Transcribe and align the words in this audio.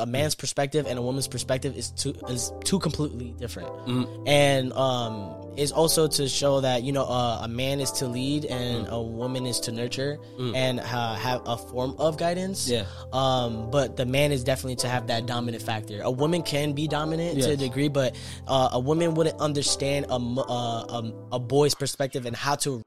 a 0.00 0.06
man's 0.06 0.34
perspective 0.34 0.86
and 0.86 0.98
a 0.98 1.02
woman's 1.02 1.28
perspective 1.28 1.76
is 1.76 1.90
two 1.90 2.14
is 2.28 2.52
two 2.64 2.78
completely 2.78 3.34
different, 3.38 3.68
Mm. 3.86 4.24
and 4.26 4.72
um, 4.72 5.36
is 5.56 5.72
also 5.72 6.06
to 6.08 6.28
show 6.28 6.60
that 6.60 6.82
you 6.82 6.92
know 6.92 7.04
uh, 7.04 7.40
a 7.42 7.48
man 7.48 7.80
is 7.80 7.90
to 7.92 8.06
lead 8.06 8.44
and 8.46 8.86
Mm. 8.86 8.90
a 8.90 9.02
woman 9.02 9.46
is 9.46 9.60
to 9.60 9.72
nurture 9.72 10.18
and 10.54 10.80
uh, 10.80 11.14
have 11.14 11.42
a 11.46 11.56
form 11.56 11.94
of 11.98 12.16
guidance. 12.16 12.68
Yeah. 12.68 12.84
Um, 13.12 13.70
but 13.70 13.96
the 13.96 14.06
man 14.06 14.32
is 14.32 14.44
definitely 14.44 14.76
to 14.76 14.88
have 14.88 15.06
that 15.08 15.26
dominant 15.26 15.62
factor. 15.62 16.00
A 16.02 16.10
woman 16.10 16.42
can 16.42 16.72
be 16.72 16.88
dominant 16.88 17.40
to 17.42 17.50
a 17.52 17.56
degree, 17.56 17.88
but 17.88 18.14
uh, 18.48 18.70
a 18.72 18.80
woman 18.80 19.14
wouldn't 19.14 19.40
understand 19.40 20.06
a 20.08 20.14
uh, 20.14 20.84
um, 20.88 21.14
a 21.32 21.38
boy's 21.38 21.74
perspective 21.74 22.26
and 22.26 22.34
how 22.36 22.54
to 22.56 22.82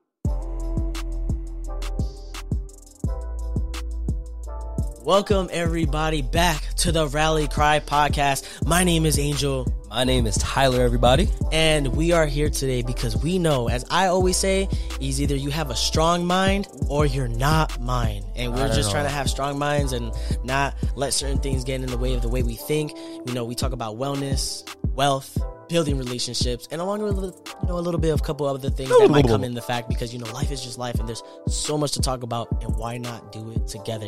Welcome 5.03 5.49
everybody 5.51 6.21
back 6.21 6.63
to 6.77 6.93
the 6.93 7.07
Rally 7.09 7.49
Cry 7.49 7.81
podcast. 7.81 8.65
My 8.65 8.85
name 8.85 9.05
is 9.05 9.19
Angel 9.19 9.67
My 9.89 10.05
name 10.05 10.25
is 10.25 10.37
Tyler, 10.37 10.81
everybody. 10.81 11.27
and 11.51 11.87
we 11.95 12.13
are 12.13 12.25
here 12.25 12.49
today 12.49 12.83
because 12.83 13.17
we 13.21 13.37
know, 13.37 13.67
as 13.67 13.83
I 13.91 14.07
always 14.07 14.37
say, 14.37 14.69
is 15.01 15.21
either 15.21 15.35
you 15.35 15.49
have 15.49 15.69
a 15.71 15.75
strong 15.75 16.25
mind 16.25 16.69
or 16.87 17.05
you're 17.05 17.27
not 17.27 17.81
mine. 17.81 18.23
And 18.37 18.53
we're 18.53 18.73
just 18.73 18.91
trying 18.91 19.03
to 19.03 19.09
have 19.11 19.29
strong 19.29 19.59
minds 19.59 19.91
and 19.91 20.13
not 20.45 20.73
let 20.95 21.11
certain 21.11 21.37
things 21.39 21.65
get 21.65 21.81
in 21.81 21.87
the 21.87 21.97
way 21.97 22.13
of 22.13 22.21
the 22.21 22.29
way 22.29 22.41
we 22.41 22.55
think. 22.55 22.95
You 23.25 23.33
know, 23.33 23.43
we 23.43 23.55
talk 23.55 23.73
about 23.73 23.97
wellness, 23.97 24.63
wealth, 24.95 25.37
building 25.69 25.97
relationships, 25.97 26.67
and 26.71 26.81
along 26.81 27.01
with 27.01 27.15
you 27.15 27.67
know 27.67 27.77
a 27.77 27.81
little 27.81 27.99
bit 27.99 28.11
of 28.11 28.21
a 28.21 28.23
couple 28.23 28.45
other 28.45 28.69
things 28.69 28.89
that 28.89 29.09
might 29.09 29.27
come 29.27 29.43
in 29.43 29.53
the 29.53 29.61
fact 29.61 29.89
because 29.89 30.13
you 30.13 30.19
know 30.19 30.31
life 30.33 30.51
is 30.51 30.63
just 30.63 30.77
life 30.77 30.99
and 30.99 31.07
there's 31.07 31.23
so 31.47 31.77
much 31.77 31.91
to 31.93 32.01
talk 32.01 32.23
about 32.23 32.49
and 32.63 32.75
why 32.75 32.97
not 32.97 33.31
do 33.31 33.51
it 33.51 33.67
together? 33.67 34.07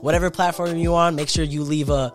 Whatever 0.00 0.30
platform 0.30 0.76
you 0.76 0.94
on, 0.94 1.14
make 1.14 1.28
sure 1.28 1.44
you 1.44 1.62
leave 1.62 1.90
a 1.90 2.12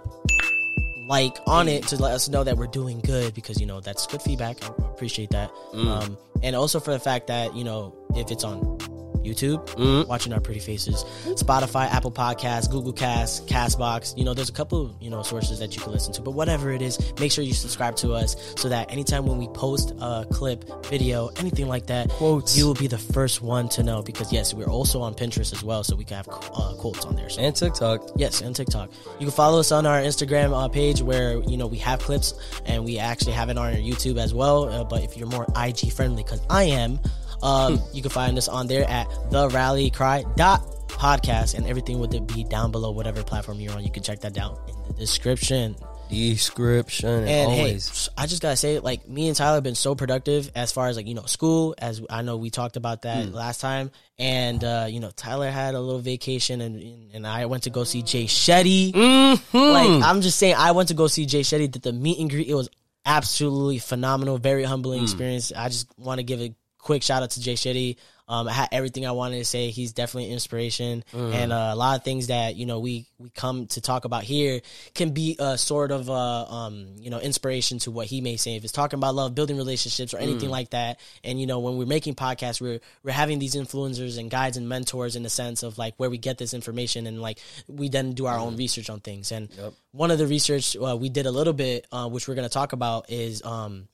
like 1.08 1.38
on 1.48 1.68
it 1.68 1.84
to 1.88 2.02
let 2.02 2.14
us 2.14 2.30
know 2.30 2.44
that 2.44 2.56
we're 2.56 2.68
doing 2.68 3.00
good 3.02 3.34
because 3.34 3.60
you 3.60 3.66
know 3.66 3.82
that's 3.82 4.08
good 4.08 4.22
feedback. 4.22 4.64
I 4.64 4.68
appreciate 4.86 5.32
that. 5.32 5.52
Um, 5.74 6.18
and 6.42 6.56
also 6.56 6.80
for 6.80 6.92
the 6.92 7.00
fact 7.00 7.28
that 7.28 7.56
you 7.56 7.64
know 7.64 7.96
if 8.16 8.32
it's 8.32 8.44
on 8.44 8.78
YouTube, 9.24 10.08
watching 10.08 10.34
our 10.34 10.40
pretty 10.40 10.60
faces, 10.60 11.04
Spotify, 11.42 11.90
Apple 11.92 12.12
Podcasts, 12.12 12.70
Google 12.70 12.94
Cast, 12.94 13.48
Castbox. 13.48 14.18
You 14.18 14.26
know, 14.26 14.34
there's 14.34 14.50
a 14.50 14.54
couple 14.54 14.96
you 15.00 15.10
know 15.10 15.24
sources 15.24 15.60
that 15.60 15.76
you 15.76 15.82
can 15.82 15.92
listen 15.92 16.14
to. 16.14 16.22
But 16.22 16.32
whatever 16.32 16.72
it 16.72 16.82
is, 16.82 17.00
make 17.20 17.32
sure 17.32 17.44
you 17.44 17.54
subscribe 17.54 17.96
to 17.98 18.14
us 18.14 18.36
so 18.58 18.70
that 18.70 18.92
anytime 18.92 19.26
when 19.26 19.38
we 19.38 19.48
post 19.50 19.94
a 20.02 20.26
clip, 20.32 20.66
video, 20.88 21.30
anything 21.38 21.68
like 21.68 21.88
that, 21.88 22.10
Quotes. 22.10 22.58
you 22.58 22.66
will 22.66 22.74
be 22.74 22.88
the 22.88 22.98
first 22.98 23.42
one 23.42 23.70
to 23.70 23.84
know. 23.84 24.02
Because 24.02 24.32
yes, 24.32 24.54
we're 24.54 24.70
also 24.70 25.02
on 25.02 25.14
Pinterest 25.14 25.54
as 25.54 25.64
well, 25.64 25.84
so 25.84 25.96
we 25.96 26.04
can 26.04 26.18
have 26.18 26.28
uh, 26.30 26.74
quotes 26.78 27.06
on 27.06 27.16
there. 27.16 27.30
So 27.30 27.42
And 27.42 27.56
TikTok. 27.56 28.10
Yes, 28.16 28.42
and 28.42 28.56
TikTok. 28.56 28.90
You 29.20 29.28
can 29.28 29.32
follow 29.32 29.60
us 29.60 29.72
on 29.72 29.86
our 29.86 30.00
Instagram 30.02 30.54
uh, 30.54 30.68
page 30.68 31.02
where 31.02 31.38
you 31.44 31.58
know 31.58 31.68
we 31.68 31.78
have 31.78 32.00
clips, 32.00 32.34
and 32.66 32.84
we 32.86 33.00
actually 33.00 33.34
have 33.34 33.50
it 33.50 33.58
on 33.58 33.66
our 33.74 33.80
YouTube 33.80 34.18
as 34.18 34.34
well. 34.34 34.70
Uh, 34.70 34.84
but 34.84 35.04
if 35.04 35.18
you're 35.18 35.28
more 35.28 35.46
IG 35.58 35.92
friendly, 35.92 36.24
because 36.24 36.42
I 36.50 36.64
am, 36.64 37.00
um, 37.44 37.80
you 37.94 38.02
can 38.02 38.10
find 38.12 38.38
us 38.38 38.48
on 38.48 38.68
there 38.68 38.90
at 38.90 39.08
the 39.30 39.50
Rally 39.50 39.90
Cry 39.92 40.24
dot 40.36 40.62
podcast, 40.88 41.56
and 41.56 41.68
everything 41.68 42.00
would 42.00 42.28
be 42.28 42.44
down 42.46 42.72
below 42.72 42.92
whatever 42.92 43.24
platform 43.24 43.60
you're 43.60 43.74
on. 43.74 43.84
You 43.84 43.92
can 43.92 44.02
check 44.04 44.22
that 44.22 44.34
down 44.34 44.58
in 44.68 44.76
the 44.88 44.94
description. 44.94 45.76
Description. 46.10 47.28
And 47.28 47.52
always. 47.52 48.08
hey, 48.08 48.14
I 48.18 48.28
just 48.28 48.42
gotta 48.42 48.56
say, 48.56 48.80
like 48.80 49.08
me 49.08 49.28
and 49.28 49.36
Tyler 49.36 49.56
have 49.56 49.64
been 49.64 49.76
so 49.76 49.96
productive 49.96 50.52
as 50.56 50.72
far 50.72 50.88
as 50.88 50.96
like 50.96 51.08
you 51.08 51.14
know 51.16 51.26
school. 51.26 51.76
As 51.78 52.02
I 52.10 52.22
know, 52.22 52.38
we 52.38 52.50
talked 52.50 52.76
about 52.78 53.02
that 53.04 53.26
Hmm. 53.26 53.34
last 53.34 53.62
time, 53.62 53.92
and 54.18 54.64
uh, 54.64 54.88
you 54.90 55.00
know 55.00 55.12
Tyler 55.16 55.50
had 55.50 55.74
a 55.76 55.80
little 55.80 56.00
vacation, 56.02 56.62
and 56.62 57.12
and 57.14 57.26
I 57.28 57.46
went 57.48 57.64
to 57.64 57.70
go 57.70 57.84
see 57.84 58.02
Jay 58.04 58.26
Shetty. 58.26 58.92
Mm-hmm. 58.94 59.58
Like 59.58 60.04
I'm 60.04 60.22
just 60.22 60.38
saying, 60.40 60.56
I 60.58 60.72
went 60.72 60.90
to 60.90 60.94
go 60.94 61.08
see 61.08 61.26
Jay 61.26 61.42
Shetty. 61.42 61.70
Did 61.72 61.82
the 61.82 61.94
meet 61.94 62.20
and 62.20 62.30
greet? 62.30 62.48
It 62.48 62.56
was 62.56 62.70
absolutely 63.06 63.80
phenomenal, 63.80 64.38
very 64.38 64.64
humbling 64.64 65.00
Hmm. 65.00 65.06
experience. 65.06 65.52
I 65.56 65.68
just 65.70 65.88
want 65.98 66.20
to 66.20 66.24
give 66.24 66.40
a 66.42 66.54
quick 66.84 67.02
shout 67.04 67.24
out 67.24 67.32
to 67.32 67.42
Jay 67.42 67.54
Shetty. 67.56 67.96
Um, 68.26 68.48
I 68.48 68.54
had 68.54 68.70
everything 68.72 69.06
I 69.06 69.12
wanted 69.12 69.40
to 69.40 69.44
say. 69.46 69.70
He's 69.70 69.92
definitely 69.92 70.28
an 70.28 70.34
inspiration, 70.34 71.04
Mm. 71.12 71.34
and 71.34 71.52
uh, 71.52 71.72
a 71.74 71.76
lot 71.76 71.98
of 71.98 72.06
things 72.06 72.28
that 72.28 72.56
you 72.56 72.66
know 72.66 72.80
we 72.80 73.06
we 73.20 73.30
come 73.32 73.68
to 73.76 73.82
talk 73.82 74.06
about 74.06 74.24
here 74.24 74.62
can 74.96 75.12
be 75.12 75.36
a 75.40 75.58
sort 75.58 75.92
of 75.92 76.10
uh, 76.10 76.46
um, 76.46 76.88
you 76.98 77.10
know 77.10 77.20
inspiration 77.20 77.80
to 77.80 77.92
what 77.92 78.08
he 78.08 78.22
may 78.22 78.38
say 78.38 78.56
if 78.56 78.64
it's 78.64 78.72
talking 78.72 78.98
about 78.98 79.14
love, 79.14 79.36
building 79.36 79.58
relationships, 79.58 80.14
or 80.14 80.20
anything 80.20 80.48
Mm. 80.48 80.54
like 80.60 80.70
that. 80.70 81.02
And 81.26 81.40
you 81.40 81.48
know 81.48 81.60
when 81.60 81.76
we're 81.78 81.86
making 81.86 82.16
podcasts, 82.16 82.62
we're 82.62 82.80
we're 83.04 83.12
having 83.12 83.40
these 83.40 83.56
influencers 83.56 84.18
and 84.18 84.32
guides 84.32 84.56
and 84.56 84.70
mentors 84.70 85.18
in 85.18 85.24
the 85.24 85.30
sense 85.30 85.62
of 85.62 85.78
like 85.78 85.94
where 85.98 86.10
we 86.10 86.18
get 86.18 86.38
this 86.38 86.54
information 86.54 87.08
and 87.08 87.22
like 87.22 87.40
we 87.68 87.90
then 87.90 88.14
do 88.14 88.26
our 88.26 88.40
own 88.40 88.56
research 88.56 88.90
on 88.90 89.02
things. 89.02 89.34
And 89.34 89.50
Mm. 89.50 89.58
Yep. 89.58 89.74
one 89.92 90.12
of 90.12 90.18
the 90.18 90.28
research 90.28 90.78
uh, 90.78 90.96
we 90.96 91.10
did 91.10 91.26
a 91.26 91.32
little 91.32 91.54
bit, 91.54 91.88
uh, 91.92 92.08
which 92.08 92.30
we're 92.30 92.36
going 92.36 92.48
to 92.48 92.54
talk 92.54 92.72
about, 92.72 93.10
is 93.12 93.44
um, 93.44 93.90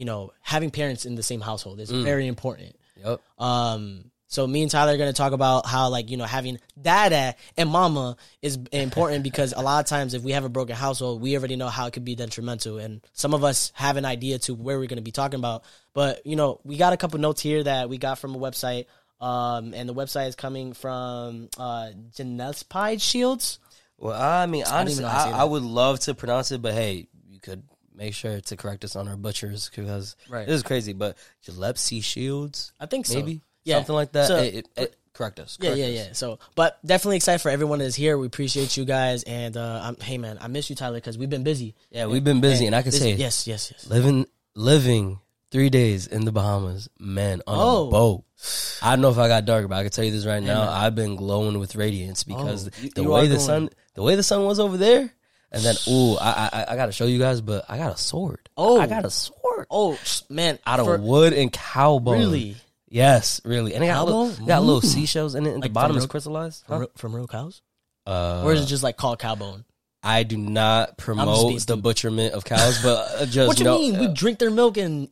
you 0.00 0.06
know 0.06 0.32
having 0.40 0.70
parents 0.70 1.04
in 1.04 1.14
the 1.14 1.22
same 1.22 1.42
household 1.42 1.78
is 1.78 1.90
very 1.90 2.26
important. 2.26 2.74
Yep. 3.04 3.20
Um, 3.38 4.10
so 4.28 4.46
me 4.46 4.62
and 4.62 4.70
Tyler 4.70 4.94
are 4.94 4.96
gonna 4.96 5.12
talk 5.12 5.32
about 5.32 5.66
how 5.66 5.90
like 5.90 6.08
you 6.08 6.16
know 6.16 6.24
having 6.24 6.58
dada 6.80 7.34
and 7.58 7.68
mama 7.68 8.16
is 8.40 8.58
important 8.72 9.22
because 9.24 9.52
a 9.54 9.60
lot 9.60 9.80
of 9.80 9.86
times 9.86 10.14
if 10.14 10.22
we 10.22 10.32
have 10.32 10.44
a 10.44 10.48
broken 10.48 10.74
household, 10.74 11.20
we 11.20 11.36
already 11.36 11.56
know 11.56 11.68
how 11.68 11.86
it 11.86 11.92
could 11.92 12.04
be 12.04 12.14
detrimental, 12.14 12.78
and 12.78 13.02
some 13.12 13.34
of 13.34 13.44
us 13.44 13.72
have 13.74 13.98
an 13.98 14.06
idea 14.06 14.38
to 14.38 14.54
where 14.54 14.78
we're 14.78 14.86
gonna 14.86 15.02
be 15.02 15.10
talking 15.10 15.38
about. 15.38 15.64
But 15.92 16.24
you 16.24 16.34
know, 16.34 16.60
we 16.64 16.78
got 16.78 16.94
a 16.94 16.96
couple 16.96 17.20
notes 17.20 17.42
here 17.42 17.62
that 17.62 17.90
we 17.90 17.98
got 17.98 18.18
from 18.18 18.34
a 18.34 18.38
website, 18.38 18.86
um, 19.20 19.74
and 19.74 19.86
the 19.86 19.94
website 19.94 20.28
is 20.28 20.34
coming 20.34 20.72
from 20.72 21.50
uh, 21.58 21.90
Genespide 22.16 23.02
Shields. 23.02 23.58
Well, 23.98 24.18
I 24.18 24.46
mean, 24.46 24.64
honestly, 24.64 25.02
know 25.02 25.10
how 25.10 25.24
to 25.26 25.30
say 25.30 25.36
I, 25.36 25.42
I 25.42 25.44
would 25.44 25.62
love 25.62 26.00
to 26.00 26.14
pronounce 26.14 26.52
it, 26.52 26.62
but 26.62 26.72
hey, 26.72 27.08
you 27.28 27.38
could 27.38 27.64
make 27.94 28.14
sure 28.14 28.40
to 28.40 28.56
correct 28.56 28.84
us 28.84 28.96
on 28.96 29.08
our 29.08 29.16
butchers 29.16 29.70
because 29.74 30.16
Right. 30.28 30.46
this 30.46 30.56
is 30.56 30.62
crazy. 30.62 30.92
But 30.92 31.16
Gillespie 31.44 32.00
Shields, 32.00 32.72
I 32.80 32.86
think 32.86 33.06
so. 33.06 33.14
maybe 33.14 33.40
Yeah. 33.64 33.76
something 33.76 33.94
like 33.94 34.12
that. 34.12 34.28
So- 34.28 34.38
Hey, 34.38 34.48
it- 34.48 34.68
it- 34.76 34.96
correct 35.12 35.38
us. 35.40 35.58
Yeah, 35.60 35.70
correct 35.70 35.78
yeah, 35.80 35.86
us. 35.86 36.06
yeah. 36.08 36.12
So, 36.12 36.38
but 36.54 36.78
definitely 36.86 37.16
excited 37.16 37.40
for 37.42 37.50
everyone 37.50 37.80
that 37.80 37.84
is 37.86 37.94
here. 37.96 38.16
We 38.16 38.26
appreciate 38.26 38.76
you 38.76 38.84
guys, 38.84 39.22
and 39.24 39.56
uh, 39.56 39.80
I'm, 39.82 39.96
hey, 40.00 40.16
man, 40.18 40.38
I 40.40 40.46
miss 40.48 40.70
you, 40.70 40.76
Tyler, 40.76 40.96
because 40.98 41.18
we've 41.18 41.28
been 41.28 41.42
busy. 41.44 41.74
Yeah, 41.90 42.06
we've 42.06 42.24
been 42.24 42.40
busy, 42.40 42.66
and 42.66 42.74
I 42.74 42.82
can 42.82 42.92
say, 42.92 43.12
yes, 43.14 43.46
yes, 43.46 43.70
yes. 43.72 43.86
living 43.86 44.26
living 44.54 45.18
three 45.50 45.68
days 45.70 46.06
in 46.06 46.24
the 46.24 46.32
Bahamas, 46.32 46.88
man, 46.98 47.42
on 47.46 47.58
Oh. 47.58 47.88
a 47.88 47.90
boat. 47.90 48.24
I 48.82 48.90
don't 48.90 49.02
know 49.02 49.10
if 49.10 49.18
I 49.18 49.28
got 49.28 49.44
dark, 49.44 49.68
but 49.68 49.76
I 49.76 49.82
can 49.82 49.90
tell 49.92 50.04
you 50.04 50.10
this 50.12 50.24
right 50.24 50.42
now: 50.42 50.70
I've 50.70 50.94
been 50.94 51.16
glowing 51.16 51.58
with 51.58 51.74
radiance 51.76 52.24
because 52.24 52.68
Oh, 52.68 52.70
you- 52.80 52.90
the 52.90 53.02
you 53.02 53.10
way 53.10 53.26
the 53.26 53.38
sun, 53.40 53.68
the 53.94 54.02
way 54.02 54.14
the 54.16 54.22
sun 54.22 54.44
was 54.44 54.58
over 54.60 54.76
there, 54.76 55.12
and 55.52 55.62
then 55.62 55.74
ooh, 55.88 56.16
I 56.16 56.48
I, 56.52 56.64
I 56.70 56.76
got 56.76 56.86
to 56.86 56.92
show 56.92 57.06
you 57.06 57.18
guys, 57.18 57.40
but 57.40 57.64
I 57.68 57.76
got 57.78 57.92
a 57.92 57.96
sword. 57.96 58.48
Oh. 58.56 58.80
I 58.80 58.86
got 58.86 59.04
a 59.04 59.10
sword 59.10 59.66
Oh 59.70 59.98
man, 60.28 60.58
out 60.66 60.80
of 60.80 60.86
for- 60.86 60.98
wood 60.98 61.32
and 61.32 61.52
cow 61.52 61.98
bone. 61.98 62.18
Really? 62.18 62.56
Yes, 62.88 63.40
really, 63.44 63.74
and 63.74 63.84
it 63.84 63.86
got 63.86 64.04
little, 64.04 64.30
bone? 64.32 64.46
got 64.46 64.62
little 64.64 64.80
seashells 64.80 65.34
in 65.36 65.46
it, 65.46 65.50
and 65.52 65.62
Like 65.62 65.70
the 65.70 65.74
bottom 65.74 65.90
from 65.92 65.98
is 65.98 66.04
real- 66.04 66.08
crystallized. 66.08 66.64
from, 66.66 66.72
Huh? 66.74 66.78
real- 66.80 66.90
from 66.96 67.14
real 67.16 67.26
cows, 67.28 67.62
Uh, 68.06 68.42
or 68.44 68.52
is 68.52 68.62
it 68.62 68.66
just 68.66 68.82
like 68.82 68.96
called 68.96 69.18
cow 69.20 69.34
bone? 69.36 69.64
I 70.02 70.22
do 70.24 70.36
not 70.38 70.96
promote 70.96 71.66
the 71.66 71.76
butcherment 71.76 72.30
of 72.30 72.44
cows, 72.44 72.82
but 72.82 73.20
uh, 73.20 73.26
just 73.26 73.48
What 73.48 73.58
you 73.60 73.66
mean? 73.66 73.98
we 74.00 74.08
drink 74.08 74.38
their 74.38 74.50
milk 74.50 74.76
and 74.78 75.08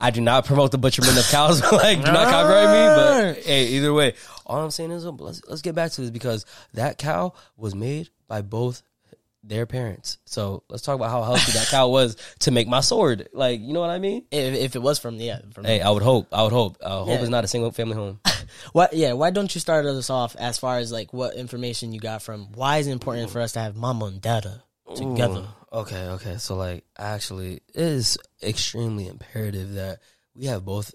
I 0.00 0.10
do 0.10 0.20
not 0.20 0.46
promote 0.46 0.70
the 0.70 0.78
butcherment 0.78 1.18
of 1.18 1.28
cows. 1.30 1.60
like, 1.72 2.04
do 2.04 2.10
not 2.12 2.28
copyright 2.28 2.68
me. 2.68 3.34
But 3.36 3.44
hey, 3.44 3.66
either 3.68 3.92
way, 3.92 4.14
all 4.46 4.60
I'm 4.62 4.70
saying 4.70 4.90
is, 4.92 5.04
um, 5.06 5.16
let's 5.18 5.42
let's 5.48 5.60
get 5.62 5.74
back 5.74 5.90
to 5.92 6.00
this 6.00 6.10
because 6.10 6.46
that 6.74 6.98
cow 6.98 7.34
was 7.56 7.74
made 7.74 8.08
by 8.26 8.42
both 8.42 8.82
their 9.44 9.66
parents. 9.66 10.18
So 10.24 10.62
let's 10.68 10.82
talk 10.82 10.94
about 10.94 11.10
how 11.10 11.22
healthy 11.22 11.52
that 11.52 11.68
cow 11.68 11.88
was 11.88 12.16
to 12.40 12.50
make 12.50 12.68
my 12.68 12.80
sword. 12.80 13.28
Like, 13.32 13.60
you 13.60 13.72
know 13.72 13.80
what 13.80 13.90
I 13.90 13.98
mean? 13.98 14.24
if, 14.30 14.54
if 14.54 14.76
it 14.76 14.82
was 14.82 14.98
from 14.98 15.16
yeah, 15.16 15.40
from 15.52 15.64
Hey, 15.64 15.80
I 15.80 15.90
would 15.90 16.02
hope. 16.02 16.28
I 16.32 16.42
would 16.44 16.52
hope. 16.52 16.78
I 16.84 16.90
hope 16.90 17.08
Yeah. 17.08 17.20
it's 17.20 17.28
not 17.28 17.44
a 17.44 17.48
single 17.48 17.72
family 17.72 17.96
home. 17.96 18.20
what? 18.72 18.92
Yeah, 18.92 19.14
why 19.14 19.30
don't 19.30 19.52
you 19.54 19.60
start 19.60 19.84
us 19.86 20.10
off 20.10 20.36
as 20.36 20.58
far 20.58 20.78
as 20.78 20.92
like 20.92 21.12
what 21.12 21.34
information 21.34 21.92
you 21.92 22.00
got 22.00 22.22
from? 22.22 22.52
Why 22.52 22.78
is 22.78 22.86
it 22.86 22.92
important 22.92 23.30
for 23.30 23.40
us 23.40 23.52
to 23.52 23.60
have 23.60 23.76
mama 23.76 24.06
and 24.06 24.20
dada 24.20 24.62
together? 24.94 25.40
Ooh, 25.40 25.78
Okay, 25.80 26.06
okay. 26.08 26.36
So 26.36 26.54
like 26.56 26.84
actually 26.98 27.54
it 27.74 27.80
is 27.80 28.18
extremely 28.42 29.08
imperative 29.08 29.74
that 29.74 30.00
we 30.34 30.46
have 30.46 30.64
both 30.64 30.94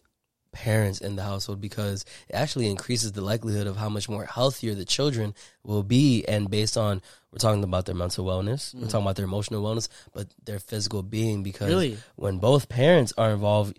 parents 0.51 1.01
in 1.01 1.15
the 1.15 1.23
household 1.23 1.61
because 1.61 2.03
it 2.29 2.35
actually 2.35 2.69
increases 2.69 3.11
the 3.11 3.21
likelihood 3.21 3.67
of 3.67 3.75
how 3.77 3.89
much 3.89 4.09
more 4.09 4.25
healthier 4.25 4.73
the 4.73 4.85
children 4.85 5.35
will 5.63 5.83
be 5.83 6.25
and 6.27 6.49
based 6.49 6.77
on 6.77 7.01
we're 7.31 7.39
talking 7.39 7.63
about 7.63 7.85
their 7.85 7.95
mental 7.95 8.25
wellness, 8.25 8.73
we're 8.73 8.87
talking 8.87 9.01
about 9.05 9.15
their 9.17 9.25
emotional 9.25 9.63
wellness, 9.63 9.89
but 10.13 10.27
their 10.45 10.59
physical 10.59 11.03
being 11.03 11.43
because 11.43 11.67
Really? 11.67 11.97
when 12.15 12.37
both 12.39 12.69
parents 12.69 13.13
are 13.17 13.31
involved, 13.31 13.77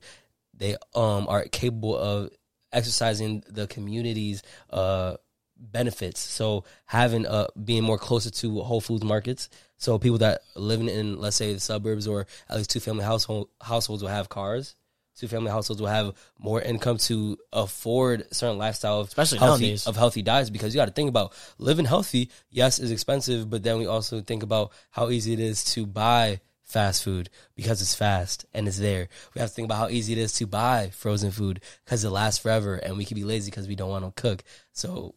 they 0.54 0.76
um 0.94 1.26
are 1.28 1.44
capable 1.44 1.96
of 1.96 2.30
exercising 2.72 3.42
the 3.48 3.66
community's 3.66 4.42
uh 4.70 5.16
benefits. 5.56 6.20
So 6.20 6.64
having 6.86 7.26
uh 7.26 7.46
being 7.64 7.82
more 7.84 7.98
closer 7.98 8.30
to 8.30 8.60
Whole 8.60 8.80
Foods 8.80 9.04
markets. 9.04 9.48
So 9.76 9.98
people 9.98 10.18
that 10.18 10.42
living 10.54 10.88
in 10.88 11.18
let's 11.18 11.36
say 11.36 11.52
the 11.52 11.60
suburbs 11.60 12.06
or 12.06 12.26
at 12.48 12.56
least 12.56 12.70
two 12.70 12.80
family 12.80 13.04
household 13.04 13.48
households 13.60 14.02
will 14.02 14.10
have 14.10 14.28
cars. 14.28 14.74
Two 15.18 15.28
family 15.28 15.50
households 15.50 15.80
will 15.80 15.88
have 15.88 16.14
more 16.38 16.60
income 16.60 16.98
to 16.98 17.36
afford 17.52 18.26
certain 18.32 18.58
lifestyle 18.58 19.00
of 19.00 19.08
Especially 19.08 19.38
healthy, 19.38 19.64
nowadays. 19.64 19.86
of 19.86 19.96
healthy 19.96 20.22
diets 20.22 20.50
because 20.50 20.74
you 20.74 20.80
got 20.80 20.86
to 20.86 20.92
think 20.92 21.08
about 21.08 21.32
living 21.58 21.84
healthy. 21.84 22.30
Yes, 22.50 22.78
is 22.78 22.90
expensive, 22.90 23.50
but 23.50 23.62
then 23.62 23.78
we 23.78 23.86
also 23.86 24.20
think 24.20 24.42
about 24.42 24.72
how 24.90 25.10
easy 25.10 25.32
it 25.32 25.40
is 25.40 25.64
to 25.74 25.86
buy 25.86 26.40
fast 26.64 27.02
food 27.02 27.30
because 27.56 27.80
it's 27.80 27.94
fast 27.94 28.44
and 28.52 28.68
it's 28.68 28.78
there. 28.78 29.08
We 29.34 29.40
have 29.40 29.50
to 29.50 29.54
think 29.54 29.66
about 29.66 29.78
how 29.78 29.88
easy 29.88 30.12
it 30.12 30.18
is 30.18 30.34
to 30.34 30.46
buy 30.46 30.90
frozen 30.90 31.30
food 31.30 31.60
because 31.84 32.04
it 32.04 32.10
lasts 32.10 32.40
forever, 32.40 32.76
and 32.76 32.96
we 32.96 33.04
can 33.04 33.14
be 33.14 33.24
lazy 33.24 33.50
because 33.50 33.66
we 33.66 33.74
don't 33.74 33.90
want 33.90 34.04
to 34.04 34.20
cook. 34.20 34.44
So 34.72 35.14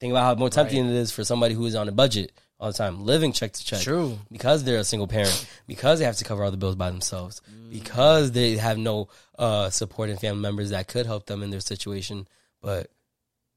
think 0.00 0.10
about 0.10 0.24
how 0.24 0.34
more 0.34 0.50
tempting 0.50 0.84
it 0.84 0.92
is 0.92 1.10
for 1.10 1.24
somebody 1.24 1.54
who 1.54 1.64
is 1.66 1.74
on 1.74 1.88
a 1.88 1.92
budget 1.92 2.32
all 2.58 2.72
the 2.72 2.78
time, 2.78 3.04
living 3.04 3.32
check 3.32 3.52
to 3.52 3.64
check 3.64 3.80
True. 3.80 4.18
because 4.32 4.64
they're 4.64 4.78
a 4.78 4.84
single 4.84 5.06
parent, 5.06 5.46
because 5.66 5.98
they 5.98 6.04
have 6.04 6.16
to 6.16 6.24
cover 6.24 6.42
all 6.42 6.50
the 6.50 6.56
bills 6.56 6.74
by 6.76 6.90
themselves, 6.90 7.42
because 7.70 8.32
they 8.32 8.56
have 8.56 8.78
no 8.78 9.08
uh, 9.38 9.68
supporting 9.70 10.16
family 10.16 10.40
members 10.40 10.70
that 10.70 10.88
could 10.88 11.06
help 11.06 11.26
them 11.26 11.42
in 11.42 11.50
their 11.50 11.60
situation. 11.60 12.26
But 12.62 12.90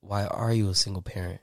why 0.02 0.26
are 0.26 0.54
you 0.54 0.70
a 0.70 0.76
single 0.76 1.02
parent? 1.02 1.40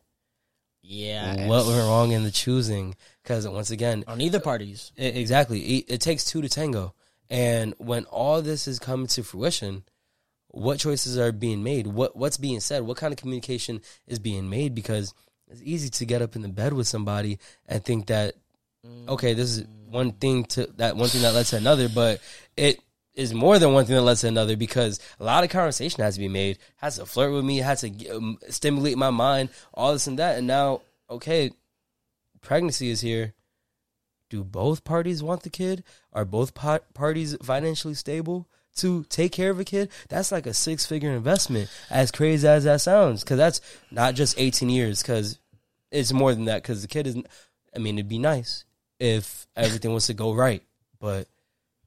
Yeah. 0.82 1.47
What 1.49 1.67
went 1.67 1.79
wrong 1.81 2.12
in 2.12 2.23
the 2.23 2.31
choosing? 2.31 2.94
Because 3.23 3.49
once 3.49 3.70
again, 3.70 4.05
on 4.06 4.20
either 4.20 4.38
parties? 4.38 4.93
I- 4.99 5.03
exactly, 5.03 5.61
it, 5.61 5.85
it 5.88 6.00
takes 6.00 6.25
two 6.25 6.43
to 6.43 6.49
tango. 6.49 6.94
And 7.29 7.75
when 7.79 8.05
all 8.05 8.41
this 8.41 8.69
is 8.69 8.79
coming 8.79 9.08
to 9.08 9.25
fruition, 9.25 9.82
what 10.49 10.79
choices 10.79 11.19
are 11.19 11.32
being 11.32 11.62
made? 11.62 11.88
What 11.88 12.17
what's 12.17 12.37
being 12.37 12.61
said? 12.61 12.82
What 12.82 12.97
kind 12.97 13.12
of 13.12 13.19
communication 13.19 13.82
is 14.06 14.19
being 14.19 14.49
made? 14.49 14.75
Because 14.75 15.12
it's 15.50 15.62
easy 15.62 15.88
to 15.88 16.04
get 16.04 16.22
up 16.22 16.37
in 16.37 16.43
the 16.43 16.48
bed 16.48 16.72
with 16.72 16.88
somebody 16.88 17.38
and 17.66 17.84
think 17.84 18.06
that 18.06 18.34
okay, 19.08 19.34
this 19.34 19.56
is 19.56 19.66
one 19.88 20.12
thing 20.12 20.44
to 20.44 20.66
that 20.76 20.96
one 20.96 21.08
thing 21.08 21.22
that 21.22 21.34
led 21.34 21.46
to 21.46 21.56
another, 21.56 21.88
but 21.88 22.20
it 22.56 22.81
is 23.14 23.32
more 23.32 23.58
than 23.58 23.72
one 23.72 23.84
thing 23.84 23.96
that 23.96 24.02
led 24.02 24.16
to 24.19 24.28
another 24.28 24.56
because 24.56 25.00
a 25.19 25.25
lot 25.25 25.44
of 25.44 25.50
conversation 25.50 26.02
has 26.02 26.14
to 26.14 26.20
be 26.20 26.28
made, 26.28 26.58
has 26.76 26.96
to 26.96 27.06
flirt 27.06 27.32
with 27.32 27.44
me, 27.44 27.58
has 27.58 27.81
to 27.81 28.08
um, 28.08 28.38
stimulate 28.48 28.98
my 28.98 29.10
mind, 29.10 29.48
all 29.72 29.93
this 29.93 30.06
and 30.06 30.19
that, 30.19 30.38
and 30.38 30.46
now 30.46 30.82
okay, 31.08 31.50
pregnancy 32.40 32.90
is 32.90 33.00
here. 33.00 33.34
Do 34.28 34.43
both 34.43 34.82
parties 34.82 35.22
want 35.22 35.44
the 35.44 35.50
kid? 35.50 35.84
Are 36.12 36.25
both 36.25 36.52
pa- 36.52 36.81
parties 36.94 37.37
financially 37.43 37.94
stable 37.94 38.48
to 38.76 39.05
take 39.08 39.32
care 39.32 39.50
of 39.50 39.58
a 39.61 39.64
kid? 39.64 39.90
That's 40.08 40.32
like 40.32 40.46
a 40.46 40.55
six 40.55 40.87
figure 40.87 41.11
investment, 41.12 41.70
as 41.90 42.11
crazy 42.11 42.46
as 42.46 42.64
that 42.64 42.81
sounds, 42.81 43.23
because 43.25 43.38
that's 43.38 43.61
not 43.90 44.14
just 44.14 44.38
18 44.38 44.69
years, 44.69 45.02
because 45.02 45.38
it's 45.90 46.12
more 46.12 46.34
than 46.34 46.46
that, 46.46 46.62
because 46.62 46.82
the 46.82 46.88
kid 46.88 47.06
isn't. 47.06 47.26
I 47.75 47.78
mean, 47.78 47.99
it'd 47.99 48.08
be 48.08 48.19
nice 48.19 48.64
if 48.99 49.46
everything 49.56 49.93
was 49.93 50.06
to 50.06 50.14
go 50.14 50.32
right, 50.34 50.62
but 51.00 51.28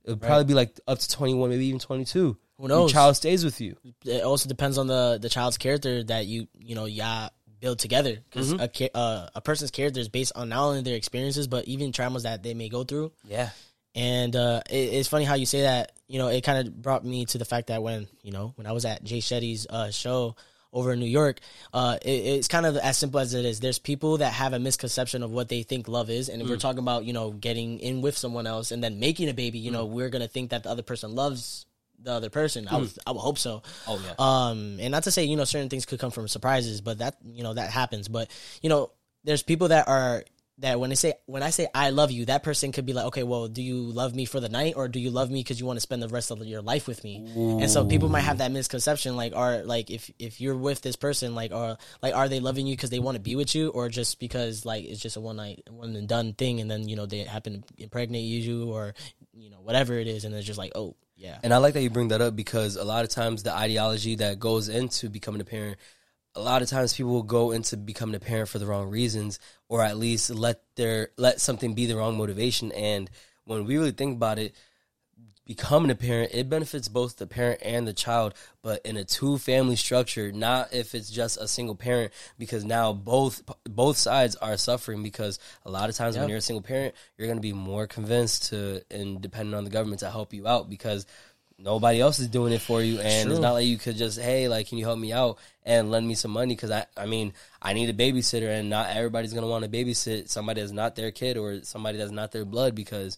it 0.05 0.11
would 0.11 0.21
probably 0.21 0.45
be 0.45 0.53
like 0.53 0.79
up 0.87 0.99
to 0.99 1.09
21, 1.09 1.49
maybe 1.49 1.65
even 1.65 1.79
22. 1.79 2.37
Who 2.59 2.67
knows? 2.67 2.91
Your 2.91 3.01
child 3.01 3.15
stays 3.15 3.43
with 3.45 3.59
you. 3.61 3.75
it 4.05 4.23
also 4.23 4.49
depends 4.49 4.77
on 4.77 4.87
the 4.87 5.17
the 5.21 5.29
child's 5.29 5.57
character 5.57 6.03
that 6.03 6.25
you 6.25 6.47
you 6.59 6.75
know 6.75 6.85
yeah 6.85 7.29
build 7.61 7.79
together 7.79 8.17
because 8.29 8.53
Mm-hmm. 8.53 8.85
a 8.93 8.97
uh, 8.97 9.29
a 9.35 9.41
person's 9.41 9.71
character 9.71 9.99
is 9.99 10.07
based 10.09 10.31
on 10.35 10.49
not 10.49 10.63
only 10.65 10.81
their 10.81 10.95
experiences 10.95 11.47
but 11.47 11.65
even 11.67 11.91
traumas 11.91 12.23
that 12.23 12.43
they 12.43 12.53
may 12.53 12.67
go 12.69 12.83
through. 12.83 13.11
Yeah. 13.27 13.49
And 13.95 14.35
uh, 14.35 14.61
it, 14.69 14.75
it's 14.93 15.09
funny 15.09 15.25
how 15.25 15.35
you 15.35 15.45
say 15.45 15.61
that. 15.63 15.91
You 16.07 16.19
know, 16.19 16.27
it 16.27 16.41
kind 16.43 16.67
of 16.67 16.81
brought 16.81 17.05
me 17.05 17.25
to 17.25 17.37
the 17.37 17.45
fact 17.45 17.67
that 17.67 17.83
when 17.83 18.07
you 18.23 18.31
know 18.31 18.53
when 18.55 18.65
I 18.67 18.71
was 18.71 18.85
at 18.85 19.03
Jay 19.03 19.19
Shetty's 19.19 19.67
uh, 19.69 19.91
show 19.91 20.35
over 20.71 20.93
in 20.93 20.99
New 20.99 21.05
York, 21.07 21.39
uh, 21.73 21.97
it, 22.01 22.09
it's 22.09 22.47
kind 22.47 22.65
of 22.65 22.77
as 22.77 22.97
simple 22.97 23.19
as 23.19 23.33
it 23.33 23.45
is. 23.45 23.59
There's 23.59 23.79
people 23.79 24.17
that 24.17 24.33
have 24.33 24.53
a 24.53 24.59
misconception 24.59 25.23
of 25.23 25.31
what 25.31 25.49
they 25.49 25.63
think 25.63 25.87
love 25.87 26.09
is, 26.09 26.29
and 26.29 26.41
if 26.41 26.47
we're 26.47 26.55
Mm. 26.57 26.61
talking 26.61 26.79
about 26.79 27.05
you 27.05 27.13
know 27.13 27.31
getting 27.31 27.79
in 27.79 28.01
with 28.01 28.17
someone 28.17 28.47
else 28.47 28.71
and 28.71 28.83
then 28.83 28.99
making 28.99 29.29
a 29.29 29.33
baby, 29.33 29.59
you 29.59 29.69
Mm. 29.69 29.73
know, 29.73 29.85
we're 29.85 30.09
gonna 30.09 30.27
think 30.27 30.49
that 30.51 30.63
the 30.63 30.69
other 30.69 30.83
person 30.83 31.13
loves 31.15 31.65
the 32.01 32.11
other 32.11 32.29
person. 32.29 32.67
I 32.67 32.77
would 32.77 32.91
I 33.05 33.11
would 33.11 33.19
hope 33.19 33.37
so. 33.37 33.61
Oh, 33.87 33.99
yeah. 34.03 34.13
Um, 34.17 34.79
and 34.79 34.91
not 34.91 35.03
to 35.03 35.11
say 35.11 35.25
you 35.25 35.35
know 35.35 35.43
certain 35.43 35.69
things 35.69 35.85
could 35.85 35.99
come 35.99 36.11
from 36.11 36.27
surprises, 36.27 36.81
but 36.81 36.99
that 36.99 37.17
you 37.25 37.43
know 37.43 37.53
that 37.55 37.69
happens. 37.71 38.07
But 38.07 38.29
you 38.61 38.69
know, 38.69 38.91
there's 39.23 39.43
people 39.43 39.67
that 39.69 39.87
are 39.87 40.23
that 40.59 40.79
when 40.79 40.89
they 40.89 40.95
say 40.95 41.13
when 41.25 41.43
I 41.43 41.49
say 41.49 41.67
I 41.73 41.89
love 41.89 42.11
you, 42.11 42.25
that 42.25 42.43
person 42.43 42.71
could 42.71 42.85
be 42.85 42.93
like, 42.93 43.05
okay, 43.05 43.23
well, 43.23 43.47
do 43.47 43.61
you 43.61 43.81
love 43.81 44.13
me 44.15 44.25
for 44.25 44.39
the 44.39 44.49
night 44.49 44.73
or 44.75 44.87
do 44.87 44.99
you 44.99 45.09
love 45.11 45.29
me 45.29 45.41
because 45.41 45.59
you 45.59 45.65
want 45.65 45.77
to 45.77 45.81
spend 45.81 46.01
the 46.01 46.07
rest 46.07 46.31
of 46.31 46.39
your 46.45 46.61
life 46.61 46.87
with 46.87 47.03
me? 47.03 47.25
And 47.35 47.69
so 47.69 47.85
people 47.85 48.09
might 48.09 48.21
have 48.21 48.39
that 48.39 48.51
misconception, 48.51 49.15
like, 49.15 49.33
are 49.35 49.63
like 49.63 49.89
if 49.89 50.11
if 50.19 50.41
you're 50.41 50.57
with 50.57 50.81
this 50.81 50.95
person, 50.95 51.35
like, 51.35 51.51
are 51.51 51.77
like 52.01 52.15
are 52.15 52.29
they 52.29 52.39
loving 52.39 52.67
you 52.67 52.75
because 52.75 52.89
they 52.89 52.99
want 52.99 53.15
to 53.15 53.21
be 53.21 53.35
with 53.35 53.55
you 53.55 53.69
or 53.69 53.89
just 53.89 54.19
because 54.19 54.65
like 54.65 54.85
it's 54.85 54.99
just 55.01 55.17
a 55.17 55.21
one 55.21 55.37
night 55.37 55.63
one 55.69 55.95
and 55.95 56.07
done 56.07 56.33
thing, 56.33 56.59
and 56.59 56.69
then 56.69 56.87
you 56.87 56.95
know 56.95 57.05
they 57.05 57.19
happen 57.19 57.63
to 57.63 57.83
impregnate 57.83 58.23
you 58.23 58.71
or 58.71 58.93
you 59.33 59.49
know 59.49 59.59
whatever 59.61 59.93
it 59.93 60.07
is, 60.07 60.25
and 60.25 60.35
it's 60.35 60.47
just 60.47 60.59
like, 60.59 60.71
oh 60.75 60.95
yeah, 61.19 61.37
And 61.43 61.53
I 61.53 61.57
like 61.57 61.73
that 61.73 61.81
you 61.81 61.89
bring 61.89 62.07
that 62.09 62.21
up 62.21 62.33
because 62.33 62.77
a 62.77 62.85
lot 62.85 63.03
of 63.03 63.09
times 63.09 63.43
the 63.43 63.53
ideology 63.53 64.15
that 64.15 64.39
goes 64.39 64.69
into 64.69 65.09
becoming 65.09 65.41
a 65.41 65.43
parent, 65.43 65.77
a 66.35 66.41
lot 66.41 66.61
of 66.61 66.69
times 66.69 66.93
people 66.93 67.11
will 67.11 67.23
go 67.23 67.51
into 67.51 67.77
becoming 67.77 68.15
a 68.15 68.19
parent 68.19 68.49
for 68.49 68.59
the 68.59 68.65
wrong 68.65 68.89
reasons, 68.89 69.39
or 69.67 69.83
at 69.83 69.97
least 69.97 70.29
let 70.29 70.61
their 70.75 71.09
let 71.17 71.41
something 71.41 71.73
be 71.73 71.85
the 71.85 71.95
wrong 71.95 72.17
motivation. 72.17 72.71
And 72.71 73.09
when 73.45 73.65
we 73.65 73.77
really 73.77 73.91
think 73.91 74.15
about 74.15 74.39
it, 74.39 74.55
becoming 75.49 75.89
a 75.89 75.95
parent, 75.95 76.29
it 76.31 76.47
benefits 76.47 76.87
both 76.87 77.17
the 77.17 77.25
parent 77.25 77.59
and 77.63 77.87
the 77.87 77.93
child, 77.93 78.35
but 78.61 78.85
in 78.85 78.95
a 78.95 79.03
two 79.03 79.39
family 79.39 79.75
structure, 79.75 80.31
not 80.31 80.71
if 80.71 80.93
it's 80.93 81.09
just 81.09 81.37
a 81.37 81.47
single 81.47 81.73
parent, 81.73 82.13
because 82.37 82.63
now 82.63 82.93
both 82.93 83.41
both 83.63 83.97
sides 83.97 84.35
are 84.35 84.57
suffering 84.57 85.01
because 85.01 85.39
a 85.65 85.71
lot 85.71 85.89
of 85.89 85.95
times 85.95 86.15
when 86.15 86.29
you're 86.29 86.37
a 86.37 86.41
single 86.41 86.61
parent, 86.61 86.93
you're 87.17 87.27
gonna 87.27 87.39
be 87.41 87.53
more 87.53 87.87
convinced 87.87 88.49
to 88.49 88.83
and 88.91 89.19
depending 89.21 89.55
on 89.55 89.63
the 89.63 89.71
government 89.71 90.01
to 90.01 90.11
help 90.11 90.35
you 90.35 90.47
out 90.47 90.69
because 90.69 91.07
nobody 91.59 91.99
else 91.99 92.19
is 92.19 92.27
doing 92.27 92.53
it 92.53 92.61
for 92.61 92.81
you 92.81 92.99
and 92.99 93.29
it's 93.29 93.39
not 93.39 93.51
like 93.51 93.65
you 93.65 93.77
could 93.77 93.95
just 93.95 94.19
hey 94.19 94.47
like 94.47 94.67
can 94.67 94.77
you 94.77 94.85
help 94.85 94.97
me 94.97 95.11
out 95.11 95.37
and 95.63 95.91
lend 95.91 96.07
me 96.07 96.15
some 96.15 96.31
money? 96.31 96.55
Because 96.55 96.71
I, 96.71 96.85
I 96.95 97.05
mean 97.05 97.33
i 97.61 97.73
need 97.73 97.89
a 97.89 97.93
babysitter 97.93 98.49
and 98.49 98.69
not 98.69 98.89
everybody's 98.89 99.33
going 99.33 99.43
to 99.43 99.49
want 99.49 99.63
to 99.63 99.69
babysit 99.69 100.29
somebody 100.29 100.61
that's 100.61 100.71
not 100.71 100.95
their 100.95 101.11
kid 101.11 101.37
or 101.37 101.63
somebody 101.63 101.97
that's 101.97 102.11
not 102.11 102.31
their 102.31 102.45
blood 102.45 102.75
because 102.75 103.17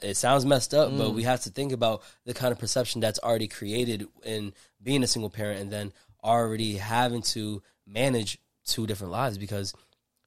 it 0.00 0.16
sounds 0.16 0.46
messed 0.46 0.74
up 0.74 0.96
but 0.96 1.10
we 1.10 1.24
have 1.24 1.40
to 1.40 1.50
think 1.50 1.72
about 1.72 2.02
the 2.24 2.32
kind 2.32 2.52
of 2.52 2.58
perception 2.58 3.00
that's 3.00 3.18
already 3.18 3.48
created 3.48 4.06
in 4.22 4.52
being 4.80 5.02
a 5.02 5.08
single 5.08 5.30
parent 5.30 5.60
and 5.60 5.72
then 5.72 5.92
already 6.22 6.76
having 6.76 7.20
to 7.20 7.60
manage 7.84 8.38
two 8.64 8.86
different 8.86 9.12
lives 9.12 9.38
because 9.38 9.74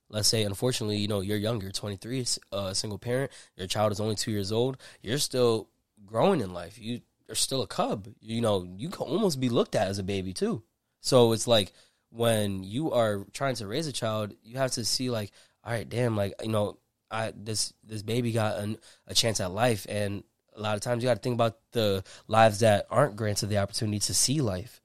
let's 0.10 0.28
say 0.28 0.44
unfortunately 0.44 0.98
you 0.98 1.08
know 1.08 1.22
you're 1.22 1.38
younger 1.38 1.72
23 1.72 2.26
uh, 2.52 2.74
single 2.74 3.00
parent 3.00 3.32
your 3.56 3.66
child 3.66 3.94
is 3.94 4.02
only 4.02 4.16
two 4.16 4.32
years 4.32 4.52
old 4.52 4.76
you're 5.02 5.18
still 5.18 5.70
growing 6.06 6.42
in 6.42 6.54
life. 6.54 6.78
You 6.80 7.02
are 7.30 7.36
still 7.36 7.62
a 7.62 7.68
cub. 7.68 8.08
You 8.22 8.42
know 8.42 8.68
you 8.78 8.90
can 8.90 9.08
almost 9.08 9.40
be 9.40 9.50
looked 9.50 9.76
at 9.76 9.88
as 9.88 10.00
a 10.00 10.04
baby 10.04 10.34
too. 10.34 10.64
So 11.00 11.32
it's 11.34 11.48
like 11.48 11.74
when 12.10 12.64
you 12.64 12.92
are 12.92 13.26
trying 13.34 13.56
to 13.56 13.68
raise 13.68 13.88
a 13.88 13.92
child 13.92 14.34
you 14.44 14.58
have 14.58 14.72
to 14.72 14.86
see 14.86 15.10
like 15.10 15.32
all 15.64 15.74
right 15.74 15.90
damn 15.90 16.16
like 16.16 16.34
you 16.42 16.48
know 16.48 16.78
i 17.12 17.34
this 17.36 17.74
this 17.84 18.04
baby 18.04 18.32
got 18.32 18.58
an, 18.58 18.78
a 19.08 19.14
chance 19.14 19.40
at 19.40 19.52
life. 19.52 19.86
And 19.90 20.24
a 20.56 20.62
lot 20.62 20.76
of 20.76 20.82
times 20.82 21.04
you 21.04 21.10
got 21.10 21.16
to 21.16 21.22
think 21.22 21.36
about 21.36 21.58
the 21.72 22.04
lives 22.28 22.60
that 22.60 22.88
aren't 22.90 23.16
granted 23.16 23.48
the 23.48 23.58
opportunity 23.58 24.00
to 24.00 24.14
see 24.14 24.42
life. 24.42 24.82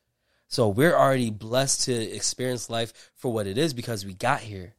So 0.49 0.69
we're 0.69 0.97
already 0.97 1.31
blessed 1.31 1.83
to 1.83 1.93
experience 1.95 2.69
life 2.69 3.13
for 3.15 3.33
what 3.33 3.47
it 3.47 3.57
is 3.57 3.73
because 3.73 4.05
we 4.05 4.15
got 4.15 4.41
here. 4.41 4.75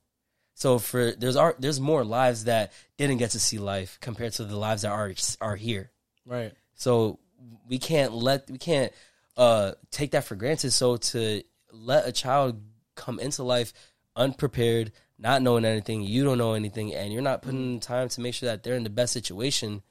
So 0.53 0.79
for 0.79 1.11
there's 1.13 1.37
are 1.37 1.55
there's 1.57 1.79
more 1.79 2.03
lives 2.03 2.43
that 2.43 2.73
didn't 2.97 3.17
get 3.17 3.31
to 3.31 3.39
see 3.39 3.57
life 3.57 3.97
compared 4.01 4.33
to 4.33 4.43
the 4.43 4.57
lives 4.57 4.81
that 4.81 4.91
are 4.91 5.13
are 5.39 5.55
here. 5.55 5.91
right. 6.25 6.53
So 6.75 7.19
we 7.67 7.79
can't 7.79 8.13
let 8.13 8.49
we 8.49 8.57
can't 8.57 8.91
uh 9.37 9.73
take 9.91 10.11
that 10.11 10.23
for 10.23 10.35
granted. 10.35 10.71
So 10.71 10.97
to 10.97 11.43
let 11.71 12.07
a 12.07 12.11
child 12.11 12.61
come 12.95 13.19
into 13.19 13.43
life 13.43 13.73
unprepared, 14.15 14.91
not 15.17 15.41
knowing 15.41 15.65
anything, 15.65 16.01
you 16.03 16.23
don't 16.23 16.37
know 16.37 16.53
anything, 16.53 16.93
and 16.93 17.13
you're 17.13 17.21
not 17.21 17.41
putting 17.41 17.73
in 17.73 17.79
time 17.79 18.09
to 18.09 18.21
make 18.21 18.33
sure 18.33 18.49
that 18.49 18.63
they're 18.63 18.75
in 18.75 18.83
the 18.83 18.89
best 18.89 19.13
situation, 19.13 19.81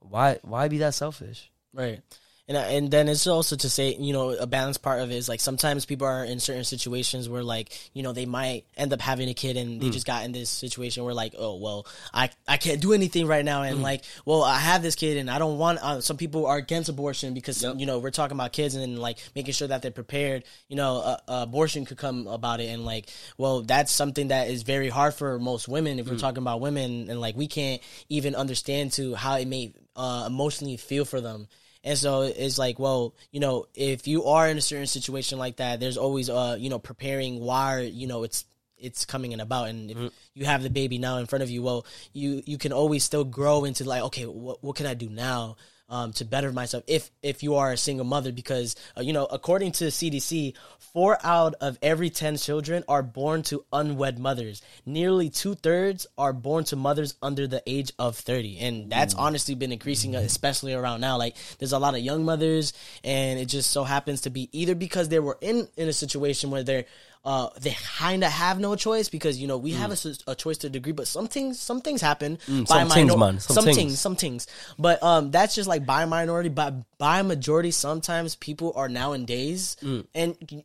why 0.00 0.38
why 0.42 0.68
be 0.68 0.78
that 0.78 0.94
selfish? 0.94 1.50
Right. 1.72 2.02
And, 2.46 2.58
and 2.58 2.90
then 2.90 3.08
it's 3.08 3.26
also 3.26 3.56
to 3.56 3.70
say, 3.70 3.96
you 3.98 4.12
know, 4.12 4.30
a 4.30 4.46
balanced 4.46 4.82
part 4.82 5.00
of 5.00 5.10
it 5.10 5.14
is 5.14 5.30
like 5.30 5.40
sometimes 5.40 5.86
people 5.86 6.06
are 6.06 6.22
in 6.22 6.40
certain 6.40 6.64
situations 6.64 7.26
where 7.26 7.42
like, 7.42 7.72
you 7.94 8.02
know, 8.02 8.12
they 8.12 8.26
might 8.26 8.66
end 8.76 8.92
up 8.92 9.00
having 9.00 9.30
a 9.30 9.34
kid 9.34 9.56
and 9.56 9.80
they 9.80 9.88
just 9.88 10.06
got 10.06 10.26
in 10.26 10.32
this 10.32 10.50
situation 10.50 11.04
where 11.04 11.14
like, 11.14 11.34
oh, 11.38 11.56
well, 11.56 11.86
I, 12.12 12.28
I 12.46 12.58
can't 12.58 12.82
do 12.82 12.92
anything 12.92 13.26
right 13.26 13.44
now. 13.44 13.62
And 13.62 13.80
like, 13.80 14.04
well, 14.26 14.42
I 14.42 14.58
have 14.58 14.82
this 14.82 14.94
kid 14.94 15.16
and 15.16 15.30
I 15.30 15.38
don't 15.38 15.56
want, 15.56 15.78
uh, 15.82 16.02
some 16.02 16.18
people 16.18 16.44
are 16.44 16.58
against 16.58 16.90
abortion 16.90 17.32
because, 17.32 17.62
Yep. 17.62 17.76
you 17.78 17.86
know, 17.86 17.98
we're 17.98 18.10
talking 18.10 18.36
about 18.36 18.52
kids 18.52 18.74
and 18.74 18.98
like 18.98 19.18
making 19.34 19.54
sure 19.54 19.68
that 19.68 19.80
they're 19.80 19.90
prepared, 19.90 20.44
you 20.68 20.76
know, 20.76 20.98
uh, 20.98 21.16
abortion 21.28 21.86
could 21.86 21.96
come 21.96 22.26
about 22.26 22.60
it. 22.60 22.66
And 22.66 22.84
like, 22.84 23.08
well, 23.38 23.62
that's 23.62 23.90
something 23.90 24.28
that 24.28 24.48
is 24.50 24.64
very 24.64 24.90
hard 24.90 25.14
for 25.14 25.38
most 25.38 25.66
women 25.66 25.98
if 25.98 26.10
we're 26.10 26.18
talking 26.18 26.42
about 26.42 26.60
women 26.60 27.08
and 27.08 27.22
like 27.22 27.36
we 27.36 27.46
can't 27.46 27.80
even 28.10 28.34
understand 28.34 28.92
to 28.92 29.14
how 29.14 29.36
it 29.36 29.48
may 29.48 29.72
uh, 29.96 30.24
emotionally 30.26 30.76
feel 30.76 31.06
for 31.06 31.22
them. 31.22 31.48
And 31.84 31.98
so 31.98 32.22
it's 32.22 32.58
like, 32.58 32.78
well, 32.78 33.14
you 33.30 33.40
know, 33.40 33.66
if 33.74 34.08
you 34.08 34.24
are 34.24 34.48
in 34.48 34.56
a 34.56 34.62
certain 34.62 34.86
situation 34.86 35.38
like 35.38 35.56
that, 35.56 35.80
there's 35.80 35.98
always, 35.98 36.30
uh, 36.30 36.56
you 36.58 36.70
know, 36.70 36.78
preparing 36.78 37.40
why, 37.40 37.80
you 37.80 38.06
know, 38.06 38.22
it's 38.22 38.46
it's 38.78 39.04
coming 39.04 39.32
in 39.32 39.40
about, 39.40 39.68
and 39.68 39.90
if 39.90 40.12
you 40.34 40.44
have 40.44 40.62
the 40.62 40.70
baby 40.70 40.98
now 40.98 41.18
in 41.18 41.26
front 41.26 41.42
of 41.42 41.50
you, 41.50 41.62
well, 41.62 41.86
you 42.12 42.42
you 42.46 42.58
can 42.58 42.72
always 42.72 43.04
still 43.04 43.24
grow 43.24 43.64
into 43.64 43.84
like, 43.84 44.02
okay, 44.04 44.24
what 44.24 44.64
what 44.64 44.76
can 44.76 44.86
I 44.86 44.94
do 44.94 45.08
now? 45.08 45.56
Um, 45.88 46.12
to 46.14 46.24
better 46.24 46.52
myself 46.52 46.82
if 46.86 47.10
if 47.22 47.42
you 47.42 47.56
are 47.56 47.72
a 47.72 47.76
single 47.76 48.06
mother 48.06 48.32
because 48.32 48.74
uh, 48.96 49.02
you 49.02 49.12
know 49.12 49.26
according 49.26 49.72
to 49.72 49.84
CDC 49.86 50.54
four 50.78 51.18
out 51.24 51.54
of 51.60 51.78
every 51.82 52.08
10 52.08 52.36
children 52.36 52.84
are 52.88 53.02
born 53.02 53.42
to 53.42 53.64
unwed 53.72 54.18
mothers. 54.18 54.62
Nearly 54.86 55.28
two-thirds 55.28 56.06
are 56.16 56.32
born 56.32 56.64
to 56.64 56.76
mothers 56.76 57.14
under 57.20 57.46
the 57.46 57.62
age 57.66 57.92
of 57.98 58.16
30 58.16 58.58
and 58.58 58.90
that's 58.90 59.14
honestly 59.14 59.54
been 59.54 59.72
increasing 59.72 60.16
uh, 60.16 60.20
especially 60.20 60.72
around 60.72 61.00
now. 61.00 61.18
Like 61.18 61.36
there's 61.58 61.72
a 61.72 61.78
lot 61.78 61.94
of 61.94 62.00
young 62.00 62.24
mothers 62.24 62.72
and 63.02 63.38
it 63.38 63.46
just 63.46 63.70
so 63.70 63.84
happens 63.84 64.22
to 64.22 64.30
be 64.30 64.48
either 64.52 64.74
because 64.74 65.08
they 65.08 65.18
were 65.18 65.38
in 65.40 65.68
in 65.76 65.88
a 65.88 65.92
situation 65.92 66.50
where 66.50 66.62
they're 66.62 66.86
uh, 67.24 67.48
they 67.60 67.74
kind 67.96 68.22
of 68.22 68.30
have 68.30 68.60
no 68.60 68.76
choice 68.76 69.08
because 69.08 69.38
you 69.40 69.46
know 69.46 69.56
we 69.56 69.72
have 69.72 69.90
a 70.26 70.34
choice 70.34 70.58
to 70.58 70.66
a 70.66 70.70
degree, 70.70 70.92
but 70.92 71.06
some 71.08 71.26
things 71.26 71.58
some 71.58 71.80
things 71.80 72.00
happen 72.02 72.34
by 72.46 72.52
Mm. 72.52 72.68
some 72.68 72.88
things, 72.90 73.16
man. 73.16 73.40
Some 73.40 73.54
some 73.54 73.64
things. 73.64 73.76
things, 73.76 74.00
some 74.00 74.16
things. 74.16 74.46
But 74.78 75.02
um, 75.02 75.30
that's 75.30 75.54
just 75.54 75.68
like 75.68 75.86
by 75.86 76.04
minority, 76.04 76.50
by 76.50 76.72
by 76.98 77.22
majority. 77.22 77.70
Sometimes 77.70 78.36
people 78.36 78.72
are 78.76 78.88
nowadays 78.88 79.76
Mm. 79.82 80.06
and 80.14 80.64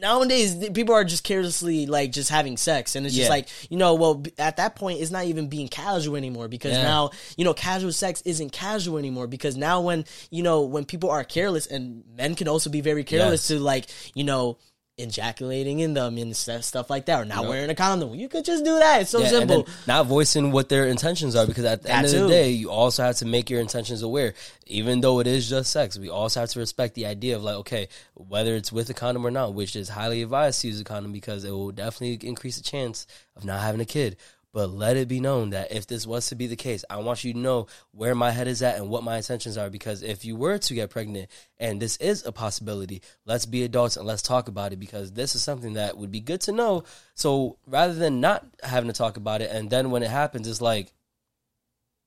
nowadays 0.00 0.56
people 0.74 0.92
are 0.94 1.04
just 1.04 1.22
carelessly 1.22 1.86
like 1.86 2.10
just 2.10 2.28
having 2.28 2.56
sex 2.56 2.96
and 2.96 3.06
it's 3.06 3.14
just 3.14 3.30
like 3.30 3.46
you 3.70 3.76
know 3.76 3.94
well 3.94 4.24
at 4.38 4.56
that 4.56 4.74
point 4.74 5.00
it's 5.00 5.12
not 5.12 5.24
even 5.24 5.48
being 5.48 5.68
casual 5.68 6.16
anymore 6.16 6.48
because 6.48 6.72
Yeah. 6.72 6.82
now 6.82 7.10
you 7.36 7.44
know 7.44 7.54
casual 7.54 7.92
sex 7.92 8.20
isn't 8.24 8.50
casual 8.50 8.98
anymore 8.98 9.28
because 9.28 9.56
now 9.56 9.80
when 9.82 10.04
you 10.30 10.42
know 10.42 10.62
when 10.62 10.84
people 10.84 11.10
are 11.10 11.22
careless 11.22 11.66
and 11.68 12.02
men 12.16 12.34
can 12.34 12.48
also 12.48 12.70
be 12.70 12.80
very 12.80 13.04
careless 13.04 13.48
Yes. 13.48 13.58
to 13.58 13.60
like 13.60 13.86
you 14.14 14.24
know 14.24 14.58
ejaculating 14.96 15.80
in 15.80 15.94
them 15.94 16.16
and 16.18 16.36
st- 16.36 16.62
stuff 16.62 16.88
like 16.88 17.06
that 17.06 17.20
or 17.20 17.24
not 17.24 17.48
wearing 17.48 17.68
a 17.68 17.74
condom 17.74 18.14
you 18.14 18.28
could 18.28 18.44
just 18.44 18.64
do 18.64 18.78
that 18.78 19.02
it's 19.02 19.10
so 19.10 19.18
Yeah, 19.18 19.40
and 19.40 19.50
simple 19.50 19.68
not 19.88 20.06
voicing 20.06 20.52
what 20.52 20.68
their 20.68 20.86
intentions 20.86 21.34
are 21.34 21.46
because 21.46 21.64
at 21.64 21.82
the 21.82 21.90
end 21.90 22.06
That 22.06 22.14
of 22.14 22.22
the 22.22 22.28
day, 22.28 22.50
you 22.50 22.70
also 22.70 23.02
have 23.02 23.16
to 23.16 23.26
make 23.26 23.50
your 23.50 23.60
intentions 23.60 24.02
aware. 24.02 24.34
Even 24.66 25.00
though 25.00 25.18
it 25.20 25.26
is 25.26 25.48
just 25.48 25.70
sex, 25.72 25.98
we 25.98 26.08
also 26.08 26.40
have 26.40 26.50
to 26.50 26.60
respect 26.60 26.94
the 26.94 27.06
idea 27.06 27.36
of 27.36 27.42
like, 27.42 27.56
okay, 27.56 27.88
whether 28.14 28.54
it's 28.54 28.70
with 28.72 28.88
a 28.88 28.94
condom 28.94 29.26
or 29.26 29.30
not, 29.30 29.54
which 29.54 29.74
is 29.74 29.88
highly 29.88 30.22
advised 30.22 30.60
to 30.60 30.68
use 30.68 30.80
a 30.80 30.84
condom 30.84 31.12
because 31.12 31.44
it 31.44 31.50
will 31.50 31.72
definitely 31.72 32.26
increase 32.26 32.56
the 32.56 32.62
chance 32.62 33.06
of 33.36 33.44
not 33.44 33.60
having 33.60 33.80
a 33.80 33.84
kid. 33.84 34.16
But 34.54 34.70
let 34.70 34.96
it 34.96 35.08
be 35.08 35.18
known 35.18 35.50
that 35.50 35.72
if 35.72 35.88
this 35.88 36.06
was 36.06 36.28
to 36.28 36.36
be 36.36 36.46
the 36.46 36.54
case, 36.54 36.84
I 36.88 36.98
want 36.98 37.24
you 37.24 37.32
to 37.32 37.38
know 37.38 37.66
where 37.90 38.14
my 38.14 38.30
head 38.30 38.46
is 38.46 38.62
at 38.62 38.76
and 38.76 38.88
what 38.88 39.02
my 39.02 39.16
intentions 39.16 39.58
are. 39.58 39.68
Because 39.68 40.04
if 40.04 40.24
you 40.24 40.36
were 40.36 40.58
to 40.58 40.74
get 40.74 40.90
pregnant 40.90 41.28
and 41.58 41.82
this 41.82 41.96
is 41.96 42.24
a 42.24 42.30
possibility, 42.30 43.02
let's 43.26 43.46
be 43.46 43.64
adults 43.64 43.96
and 43.96 44.06
let's 44.06 44.22
talk 44.22 44.46
about 44.46 44.72
it 44.72 44.78
because 44.78 45.10
this 45.10 45.34
is 45.34 45.42
something 45.42 45.72
that 45.72 45.98
would 45.98 46.12
be 46.12 46.20
good 46.20 46.40
to 46.42 46.52
know. 46.52 46.84
So 47.16 47.58
rather 47.66 47.94
than 47.94 48.20
not 48.20 48.46
having 48.62 48.86
to 48.86 48.96
talk 48.96 49.16
about 49.16 49.42
it, 49.42 49.50
and 49.50 49.68
then 49.68 49.90
when 49.90 50.04
it 50.04 50.10
happens, 50.10 50.46
it's 50.46 50.60
like, 50.60 50.92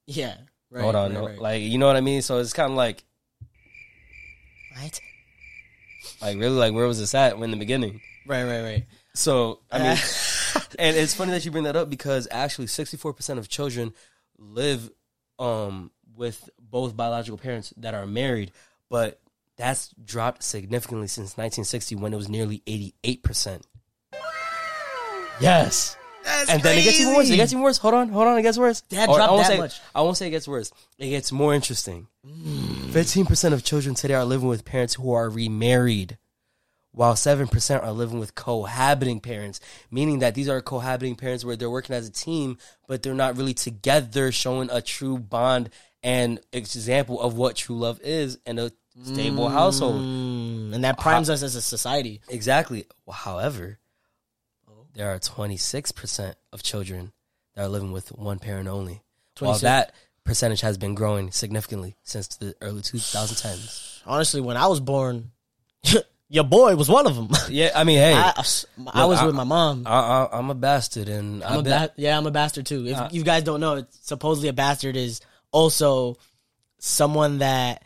yeah 0.06 0.38
right, 0.72 0.84
hold 0.84 0.96
on, 0.96 1.12
right, 1.12 1.20
no, 1.20 1.28
right. 1.28 1.40
like 1.40 1.62
you 1.62 1.78
know 1.78 1.88
what 1.88 1.98
I 1.98 2.02
mean. 2.02 2.22
So 2.22 2.40
it's 2.40 2.54
kind 2.54 2.72
of 2.72 2.78
like, 2.78 3.04
right 4.74 4.98
like 6.22 6.38
really, 6.38 6.56
like 6.56 6.74
where 6.74 6.88
was 6.88 6.98
this 6.98 7.14
at 7.14 7.34
in 7.38 7.52
the 7.52 7.58
beginning? 7.58 8.00
right 8.26 8.44
right 8.44 8.62
right 8.62 8.86
So 9.16 9.60
I 9.70 9.80
mean, 9.80 9.98
and 10.80 10.96
it's 10.96 11.14
funny 11.14 11.32
that 11.32 11.46
you 11.46 11.52
bring 11.52 11.66
that 11.66 11.76
up 11.76 11.90
because 11.90 12.28
actually, 12.32 12.68
sixty 12.68 12.98
four 12.98 13.14
percent 13.14 13.40
of 13.40 13.50
children 13.50 13.94
live 14.38 14.90
um 15.40 15.92
with 16.16 16.50
both 16.60 16.96
biological 16.96 17.38
parents 17.38 17.74
that 17.78 17.94
are 17.94 18.08
married, 18.08 18.52
but 18.90 19.20
that's 19.58 19.90
dropped 20.04 20.44
significantly 20.44 21.08
since 21.08 21.38
1960 21.38 21.96
when 21.96 22.14
it 22.14 22.18
was 22.18 22.30
nearly 22.30 22.62
88 22.68 23.24
percent. 23.24 23.68
Yes. 25.40 25.98
That's 26.24 26.50
and 26.50 26.62
then 26.62 26.78
it 26.78 26.84
gets 26.84 27.00
even 27.00 27.16
worse. 27.16 27.30
It 27.30 27.36
gets 27.38 27.54
even 27.54 27.64
worse. 27.64 27.78
Hold 27.78 27.94
on, 27.94 28.10
hold 28.10 28.28
on. 28.28 28.38
It 28.38 28.42
gets 28.42 28.58
worse. 28.58 28.82
Dad 28.82 29.06
dropped 29.06 29.22
I 29.22 29.32
won't 29.32 29.44
that 29.44 29.48
say, 29.48 29.58
much. 29.58 29.80
I 29.96 30.02
won't 30.02 30.18
say 30.18 30.28
it 30.28 30.32
gets 30.32 30.48
worse. 30.48 30.72
It 30.98 31.10
gets 31.10 31.32
more 31.32 31.54
interesting. 31.54 32.08
Fifteen 32.92 33.26
percent 33.26 33.54
of 33.54 33.64
children 33.64 33.96
today 33.96 34.14
are 34.14 34.26
living 34.26 34.50
with 34.50 34.66
parents 34.66 34.96
who 34.96 35.14
are 35.14 35.30
remarried, 35.30 36.18
while 36.98 37.16
seven 37.16 37.48
percent 37.48 37.84
are 37.84 37.92
living 37.92 38.18
with 38.18 38.34
cohabiting 38.34 39.20
parents. 39.20 39.60
Meaning 39.92 40.20
that 40.20 40.34
these 40.34 40.50
are 40.50 40.62
cohabiting 40.62 41.16
parents 41.16 41.46
where 41.46 41.56
they're 41.56 41.70
working 41.70 41.96
as 41.96 42.08
a 42.08 42.12
team, 42.12 42.58
but 42.88 43.04
they're 43.04 43.14
not 43.14 43.38
really 43.38 43.54
together, 43.54 44.32
showing 44.32 44.70
a 44.72 44.82
true 44.82 45.20
bond 45.20 45.70
and 46.02 46.40
example 46.52 47.22
of 47.22 47.38
what 47.38 47.56
true 47.56 47.78
love 47.78 48.02
is 48.04 48.40
in 48.48 48.58
a 48.58 48.72
stable 49.04 49.48
household. 49.48 50.02
Mm, 50.02 50.74
and 50.74 50.84
that 50.84 50.98
primes 50.98 51.30
us 51.30 51.44
as 51.44 51.56
a 51.56 51.62
society 51.62 52.22
Exactly. 52.30 52.88
However, 53.12 53.78
there 54.96 55.14
are 55.14 55.20
26% 55.20 56.34
of 56.52 56.64
children 56.64 57.12
that 57.54 57.66
are 57.66 57.70
living 57.70 57.92
with 57.92 58.10
one 58.10 58.40
parent 58.40 58.68
only. 58.68 59.04
While 59.38 59.60
that 59.60 59.94
percentage 60.24 60.62
has 60.62 60.80
been 60.80 60.96
growing 60.96 61.30
significantly 61.32 61.96
since 62.04 62.28
the 62.28 62.56
early 62.60 62.82
2010s. 62.82 64.02
honestly 64.06 64.42
when 64.42 64.58
i 64.58 64.68
was 64.68 64.82
born 64.82 65.32
your 66.30 66.44
boy 66.44 66.76
was 66.76 66.90
one 66.90 67.08
of 67.08 67.16
them 67.16 67.30
Yeah, 67.50 67.72
I 67.76 67.84
mean, 67.84 67.98
hey, 68.00 68.14
I, 68.14 68.34
I, 68.36 68.44
I 69.02 69.06
was 69.06 69.20
I- 69.20 69.26
with 69.26 69.36
my 69.36 69.44
mom 69.46 69.84
I, 69.86 70.28
I'm 70.32 70.50
a 70.50 70.56
bastard, 70.56 71.08
and 71.10 71.44
I'm 71.44 71.54
I 71.54 71.56
a 71.58 71.64
bet, 71.64 71.96
ba- 71.96 72.02
yeah, 72.02 72.18
I'm 72.18 72.28
a 72.28 72.32
bastard 72.32 72.66
too. 72.66 72.86
If 72.88 73.14
you 73.14 73.24
guys 73.24 73.44
don't 73.44 73.60
know, 73.60 73.76
it's 73.78 74.00
supposedly 74.08 74.50
a 74.50 74.54
bastard 74.54 74.96
is 74.98 75.22
also 75.52 76.18
someone 76.80 77.40
that 77.40 77.84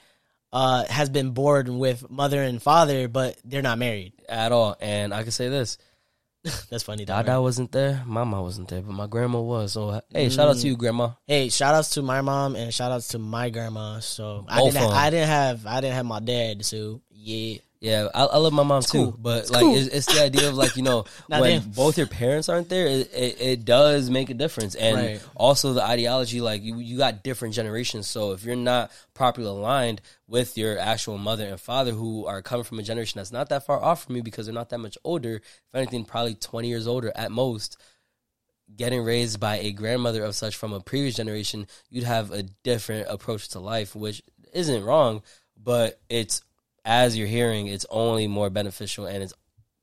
uh, 0.54 0.86
has 0.90 1.10
been 1.10 1.32
born 1.32 1.80
with 1.80 2.10
mother 2.10 2.42
and 2.42 2.62
father, 2.62 3.08
but 3.08 3.38
they're 3.46 3.62
not 3.62 3.78
married. 3.80 4.14
at 4.28 4.52
all. 4.52 4.76
And 4.82 5.14
I 5.14 5.24
can 5.24 5.32
say 5.32 5.48
this: 5.48 5.78
That's 6.70 6.84
funny. 6.84 7.06
Though, 7.06 7.14
Dada 7.14 7.32
right? 7.34 7.38
wasn't 7.38 7.72
there, 7.72 8.04
Mama 8.06 8.42
wasn't 8.42 8.68
there, 8.68 8.82
but 8.82 8.92
my 8.94 9.08
grandma 9.08 9.40
was. 9.40 9.74
So, 9.74 10.02
hey, 10.10 10.30
shout 10.30 10.50
out 10.50 10.58
to 10.58 10.68
you, 10.68 10.76
Grandma. 10.76 11.12
Hey, 11.26 11.48
shout 11.50 11.74
outs 11.76 11.92
to 11.92 12.02
my 12.02 12.20
mom 12.22 12.56
and 12.56 12.74
shout 12.74 12.92
outs 12.92 13.10
to 13.10 13.20
my 13.20 13.50
grandma. 13.50 14.00
So 14.00 14.46
I 14.50 14.62
didn't, 14.64 14.78
of 14.78 14.84
'em. 14.84 14.90
I 14.92 15.10
didn't 15.10 15.30
have, 15.30 15.66
I 15.68 15.80
didn't 15.82 15.96
have 15.96 16.06
my 16.06 16.20
dad. 16.20 16.66
So 16.66 17.02
yeah, 17.12 17.60
Yeah, 17.82 18.10
I, 18.14 18.26
I 18.26 18.38
love 18.38 18.54
my 18.54 18.62
mom 18.62 18.84
too, 18.84 19.06
cool. 19.06 19.16
but 19.18 19.40
It's 19.40 19.50
like 19.52 19.64
cool. 19.64 19.76
it's, 19.76 19.88
it's 19.88 20.06
the 20.14 20.22
idea 20.22 20.48
of 20.48 20.54
like 20.54 20.76
you 20.76 20.84
know 20.84 21.06
when 21.28 21.62
them. 21.62 21.72
both 21.76 21.98
your 21.98 22.06
parents 22.06 22.48
aren't 22.48 22.70
there, 22.70 22.86
it, 22.86 23.12
it, 23.12 23.42
it 23.42 23.66
does 23.66 24.08
make 24.08 24.30
a 24.30 24.36
difference, 24.36 24.76
and 24.76 24.96
Right. 24.96 25.22
also 25.36 25.74
the 25.74 25.84
ideology 25.84 26.42
like 26.42 26.62
you 26.62 26.78
you 26.78 26.98
got 27.00 27.24
different 27.24 27.56
generations, 27.56 28.08
so 28.08 28.34
if 28.34 28.44
you're 28.44 28.56
not 28.56 28.92
properly 29.16 29.48
aligned 29.48 30.00
with 30.28 30.60
your 30.60 30.78
actual 30.78 31.18
mother 31.18 31.46
and 31.48 31.60
father 31.60 31.92
who 31.92 32.28
are 32.28 32.44
coming 32.44 32.64
from 32.64 32.78
a 32.78 32.84
generation 32.84 33.18
that's 33.18 33.32
not 33.32 33.50
that 33.50 33.66
far 33.66 33.82
off 33.82 34.04
from 34.06 34.16
you 34.16 34.22
because 34.22 34.46
they're 34.46 34.54
not 34.54 34.70
that 34.70 34.78
much 34.78 34.98
older, 35.04 35.38
if 35.38 35.74
anything, 35.74 36.06
probably 36.06 36.36
twenty 36.36 36.68
years 36.68 36.86
older 36.86 37.12
at 37.16 37.32
most. 37.32 37.78
Getting 38.74 39.04
raised 39.04 39.40
by 39.40 39.58
a 39.58 39.72
grandmother 39.74 40.24
of 40.24 40.34
such 40.36 40.56
from 40.56 40.72
a 40.72 40.80
previous 40.80 41.16
generation, 41.16 41.68
you'd 41.90 42.06
have 42.06 42.32
a 42.32 42.44
different 42.64 43.08
approach 43.10 43.50
to 43.50 43.60
life, 43.60 43.96
which 43.96 44.22
isn't 44.54 44.86
wrong, 44.86 45.24
but 45.62 46.00
it's 46.10 46.42
as 46.86 47.18
you're 47.18 47.28
hearing, 47.28 47.68
it's 47.68 47.86
only 47.90 48.28
more 48.28 48.50
beneficial 48.50 49.06
and 49.06 49.24
it's 49.24 49.34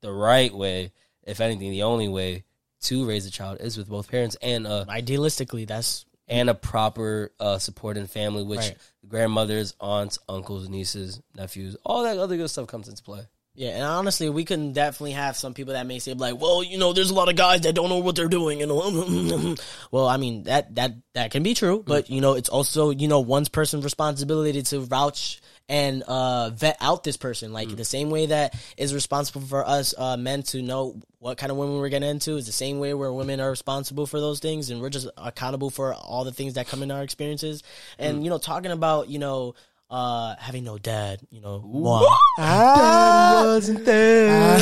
the 0.01 0.11
right 0.11 0.53
way, 0.53 0.91
if 1.23 1.41
anything, 1.41 1.71
the 1.71 1.83
only 1.83 2.07
way 2.07 2.43
to 2.81 3.05
raise 3.05 3.25
a 3.25 3.31
child 3.31 3.57
is 3.59 3.77
with 3.77 3.89
both 3.89 4.09
parents 4.09 4.37
and 4.41 4.65
a 4.65 4.85
idealistically, 4.89 5.67
that's 5.67 6.05
and 6.27 6.49
a 6.49 6.53
proper 6.53 7.31
uh, 7.39 7.57
supporting 7.57 8.07
family, 8.07 8.43
which 8.43 8.59
Right. 8.59 8.77
grandmothers, 9.07 9.73
aunts, 9.81 10.19
uncles, 10.29 10.69
nieces, 10.69 11.19
nephews, 11.35 11.75
all 11.83 12.03
that 12.03 12.17
other 12.17 12.37
good 12.37 12.49
stuff 12.49 12.67
comes 12.67 12.87
into 12.87 13.03
play. 13.03 13.21
Yeah, 13.55 13.71
and 13.71 13.83
honestly, 13.83 14.29
we 14.29 14.45
can 14.45 14.71
definitely 14.71 15.13
have 15.13 15.35
some 15.35 15.53
people 15.53 15.73
that 15.73 15.85
may 15.85 15.99
say 15.99 16.13
like, 16.13 16.39
"Well, 16.39 16.63
you 16.63 16.77
know, 16.77 16.93
there's 16.93 17.09
a 17.09 17.13
lot 17.13 17.27
of 17.27 17.35
guys 17.35 17.61
that 17.61 17.73
don't 17.75 17.89
know 17.89 17.97
what 17.97 18.15
they're 18.15 18.29
doing," 18.29 18.61
and 18.61 18.71
well, 19.91 20.07
I 20.07 20.15
mean 20.17 20.43
that 20.43 20.75
that 20.75 20.93
that 21.13 21.31
can 21.31 21.43
be 21.43 21.55
true, 21.55 21.83
but 21.85 22.09
you 22.09 22.21
know, 22.21 22.35
it's 22.35 22.47
also 22.47 22.91
you 22.91 23.07
know 23.09 23.19
one's 23.19 23.49
person's 23.49 23.83
responsibility 23.83 24.61
to 24.61 24.79
vouch 24.79 25.41
and 25.69 26.01
uh, 26.03 26.49
vet 26.49 26.75
out 26.81 27.03
this 27.03 27.15
person, 27.15 27.53
like 27.53 27.73
the 27.73 27.85
same 27.85 28.09
way 28.09 28.25
that 28.25 28.59
is 28.75 28.93
responsible 28.93 29.41
for 29.41 29.65
us 29.65 29.93
uh, 29.97 30.17
men 30.17 30.41
to 30.43 30.61
know 30.63 30.99
what 31.19 31.37
kind 31.37 31.51
of 31.51 31.57
women 31.57 31.77
we're 31.77 31.89
getting 31.89 32.09
into 32.09 32.37
is 32.37 32.47
the 32.47 32.51
same 32.51 32.79
way 32.79 32.93
where 32.93 33.13
women 33.13 33.39
are 33.39 33.49
responsible 33.51 34.07
for 34.07 34.19
those 34.19 34.39
things, 34.39 34.71
and 34.71 34.81
we're 34.81 34.89
just 34.89 35.07
accountable 35.17 35.69
for 35.69 35.93
all 35.93 36.23
the 36.23 36.31
things 36.31 36.55
that 36.55 36.67
come 36.67 36.81
in 36.81 36.89
our 36.91 37.03
experiences, 37.03 37.61
and 37.99 38.23
you 38.23 38.29
know, 38.29 38.37
talking 38.39 38.71
about 38.71 39.07
you 39.07 39.19
know. 39.19 39.55
Uh, 39.91 40.35
having 40.37 40.63
no 40.63 40.77
dad, 40.77 41.19
you 41.31 41.41
know, 41.41 41.63
moi. 41.65 42.07
Daddy 42.37 43.47
wasn't 43.47 43.85
there 43.85 44.59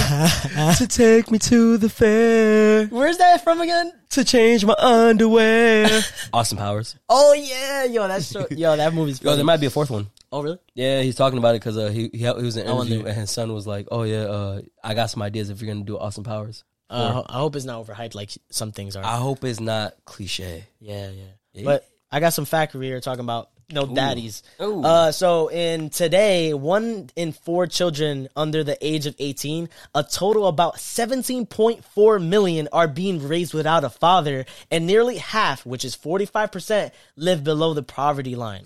to 0.78 0.88
take 0.88 1.30
me 1.30 1.38
to 1.38 1.76
the 1.76 1.90
fair 1.90 2.86
Where's 2.86 3.18
that 3.18 3.44
from 3.44 3.60
again? 3.60 3.92
to 4.12 4.24
change 4.24 4.64
my 4.64 4.74
underwear. 4.78 6.02
Austin 6.34 6.58
Powers. 6.58 6.96
Oh 7.10 7.34
yeah, 7.34 7.84
yo, 7.84 8.08
that's 8.08 8.28
so, 8.28 8.48
yo, 8.52 8.78
that 8.78 8.94
movie's. 8.94 9.22
Yo, 9.22 9.26
Funny. 9.26 9.36
there 9.36 9.46
might 9.46 9.60
be 9.60 9.66
a 9.66 9.70
fourth 9.70 9.90
one. 9.90 10.08
Oh 10.32 10.42
really? 10.42 10.60
Yeah, 10.74 11.02
he's 11.02 11.16
talking 11.16 11.40
about 11.40 11.56
it 11.56 11.62
because 11.62 11.78
uh, 11.78 11.90
he, 11.90 12.10
he 12.14 12.20
he 12.20 12.26
was 12.26 12.58
in 12.58 12.68
an 12.68 12.74
interview 12.76 13.06
and 13.06 13.16
his 13.18 13.32
son 13.32 13.54
was 13.54 13.68
like, 13.68 13.88
"Oh 13.92 14.04
yeah, 14.04 14.24
uh, 14.24 14.62
I 14.84 14.94
got 14.94 15.10
some 15.10 15.22
ideas 15.22 15.50
if 15.50 15.62
you're 15.62 15.74
gonna 15.74 15.86
do 15.86 15.98
Austin 15.98 16.24
Powers." 16.24 16.64
Uh, 16.90 17.24
I 17.28 17.40
hope 17.40 17.56
it's 17.56 17.66
not 17.66 17.86
overhyped 17.86 18.16
like 18.16 18.32
some 18.50 18.72
things 18.72 18.96
are. 18.96 19.04
I 19.04 19.18
hope 19.18 19.44
it's 19.44 19.60
not 19.60 19.94
cliche. 20.06 20.66
yeah, 20.80 21.10
yeah, 21.10 21.24
Yeah. 21.54 21.64
But 21.66 21.88
I 22.12 22.20
got 22.20 22.34
some 22.34 22.46
factory 22.46 22.88
here 22.88 23.02
talking 23.02 23.24
about 23.24 23.50
no 23.70 23.86
daddies. 23.86 24.44
Ooh. 24.62 24.82
Uh, 24.84 25.12
so 25.12 25.50
in 25.50 25.90
today, 25.90 26.54
one 26.54 27.10
in 27.16 27.34
four 27.34 27.68
children 27.68 28.30
under 28.36 28.64
the 28.64 28.78
age 28.86 29.06
of 29.06 29.16
eighteen, 29.20 29.70
a 29.94 30.04
total 30.04 30.48
about 30.48 30.80
seventeen 30.80 31.46
point 31.46 31.84
four 31.84 32.20
million 32.20 32.70
are 32.72 32.88
being 32.88 33.28
raised 33.28 33.54
without 33.54 33.84
a 33.84 33.90
father, 33.90 34.46
and 34.72 34.86
nearly 34.88 35.18
half, 35.18 35.66
which 35.66 35.84
is 35.84 35.96
forty 35.96 36.26
five 36.26 36.52
percent, 36.52 36.94
live 37.16 37.44
below 37.44 37.74
the 37.74 37.84
poverty 37.84 38.36
line. 38.36 38.64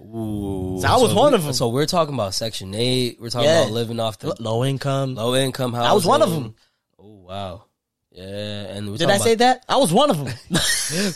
Ooh. 0.00 0.78
So 0.80 0.88
I 0.88 0.96
was 0.96 1.12
one 1.14 1.32
we- 1.32 1.38
them. 1.38 1.52
So 1.52 1.68
we're 1.68 1.86
talking 1.86 2.14
about 2.14 2.32
Section 2.34 2.74
Eight. 2.74 3.20
We're 3.20 3.28
talking 3.30 3.48
Yeah. 3.48 3.62
about 3.62 3.72
living 3.72 4.00
off 4.00 4.18
the 4.18 4.34
low 4.40 4.64
income. 4.64 5.14
low 5.16 5.34
income 5.34 5.74
housing. 5.74 5.90
I 5.90 5.92
was 5.92 6.06
one 6.06 6.22
of 6.22 6.30
them. 6.30 6.54
Oh 6.98 7.08
wow. 7.26 7.64
Yeah, 8.12 8.24
and 8.24 8.90
we're 8.90 8.96
Did 8.96 9.10
I 9.10 9.18
say 9.18 9.36
that? 9.36 9.64
I 9.68 9.76
was 9.76 9.92
one 9.92 10.10
of 10.10 10.18
them. 10.18 10.26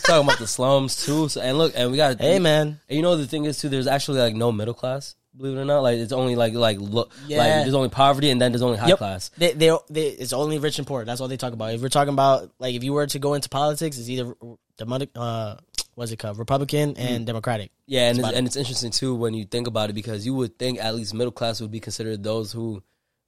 talking 0.03 0.25
about 0.27 0.39
the 0.39 0.47
slums 0.47 1.05
too? 1.05 1.27
So, 1.27 1.41
and 1.41 1.57
look, 1.57 1.73
and 1.75 1.91
we 1.91 1.97
got 1.97 2.19
hey 2.21 2.39
man, 2.39 2.79
And 2.89 2.95
you 2.95 3.01
know 3.01 3.17
the 3.17 3.27
thing 3.27 3.45
is 3.45 3.57
too, 3.59 3.69
there's 3.69 3.87
actually 3.87 4.19
like 4.19 4.35
no 4.35 4.51
middle 4.51 4.73
class. 4.73 5.15
Believe 5.35 5.57
it 5.57 5.61
or 5.61 5.65
not, 5.65 5.81
like 5.81 5.97
it's 5.97 6.13
only 6.13 6.37
like 6.37 6.53
like 6.53 6.77
look, 6.79 7.11
Yeah. 7.27 7.39
like 7.39 7.47
there's 7.49 7.73
only 7.73 7.89
poverty 7.89 8.29
and 8.29 8.41
then 8.41 8.53
there's 8.53 8.61
only 8.61 8.77
high 8.77 8.87
Yep. 8.87 8.97
class. 8.97 9.31
They, 9.37 9.51
they, 9.51 9.77
they, 9.89 10.07
it's 10.07 10.31
only 10.31 10.57
rich 10.59 10.77
and 10.77 10.87
poor. 10.87 11.03
That's 11.03 11.19
all 11.19 11.27
they 11.27 11.35
talk 11.35 11.51
about. 11.51 11.73
If 11.73 11.81
we're 11.81 11.89
talking 11.89 12.13
about 12.13 12.51
like 12.59 12.75
if 12.75 12.83
you 12.85 12.93
were 12.93 13.05
to 13.07 13.19
go 13.19 13.33
into 13.33 13.49
politics, 13.49 13.97
it's 13.97 14.07
either 14.07 14.33
Democratic, 14.77 15.09
uh, 15.15 15.55
what's 15.95 16.11
it 16.13 16.19
called, 16.19 16.39
Republican 16.39 16.95
and 16.95 17.25
Democratic. 17.25 17.71
Yeah, 17.87 18.09
and 18.09 18.19
it's, 18.19 18.29
and 18.29 18.47
it's 18.47 18.55
interesting 18.55 18.91
too 18.91 19.15
when 19.15 19.33
you 19.33 19.43
think 19.43 19.67
about 19.67 19.89
it 19.89 19.93
because 19.93 20.25
you 20.25 20.33
would 20.35 20.57
think 20.57 20.79
at 20.79 20.95
least 20.95 21.13
middle 21.13 21.33
class 21.33 21.59
would 21.59 21.71
be 21.71 21.81
considered 21.81 22.23
those 22.23 22.53
who 22.53 22.81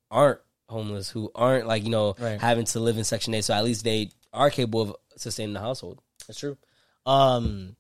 aren't 0.10 0.40
homeless, 0.70 1.10
who 1.10 1.32
aren't 1.36 1.68
like 1.68 1.84
you 1.84 1.90
know 1.90 2.16
Right. 2.20 2.40
having 2.40 2.66
to 2.66 2.80
live 2.80 2.98
in 2.98 3.04
Section 3.04 3.34
Eight. 3.34 3.44
So 3.46 3.54
at 3.54 3.64
least 3.64 3.84
they 3.84 4.12
are 4.34 4.50
capable 4.50 4.82
of 4.82 4.96
sustaining 5.16 5.54
the 5.54 5.60
household. 5.60 6.00
That's 6.28 6.40
true. 6.40 6.58
Um, 7.06 7.76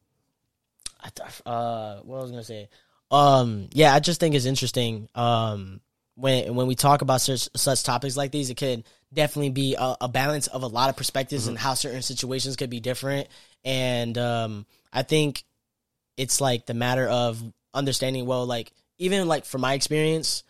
I 1.03 1.09
th- 1.09 1.41
uh, 1.45 1.99
what 2.01 2.17
I 2.17 2.21
was 2.21 2.31
gonna 2.31 2.43
say? 2.43 2.69
Um, 3.11 3.69
yeah, 3.71 3.93
I 3.93 3.99
just 3.99 4.19
think 4.19 4.35
it's 4.35 4.45
interesting. 4.45 5.07
Um, 5.15 5.81
when 6.15 6.55
when 6.55 6.67
we 6.67 6.75
talk 6.75 7.01
about 7.01 7.21
such 7.21 7.49
such 7.55 7.83
topics 7.83 8.17
like 8.17 8.31
these, 8.31 8.49
it 8.49 8.55
could 8.57 8.83
definitely 9.13 9.51
be 9.51 9.75
a, 9.79 9.95
a 10.01 10.07
balance 10.09 10.47
of 10.47 10.63
a 10.63 10.67
lot 10.67 10.89
of 10.89 10.97
perspectives 10.97 11.47
and 11.47 11.57
how 11.57 11.73
certain 11.73 12.01
situations 12.01 12.55
could 12.55 12.69
be 12.69 12.79
different. 12.79 13.27
And 13.63 14.17
um, 14.17 14.65
I 14.91 15.03
think 15.03 15.43
it's 16.17 16.41
like 16.41 16.65
the 16.65 16.73
matter 16.73 17.07
of 17.07 17.41
understanding. 17.73 18.25
Well, 18.25 18.45
like 18.45 18.71
even 18.97 19.27
like 19.27 19.45
from 19.45 19.61
my 19.61 19.73
experience, 19.75 20.43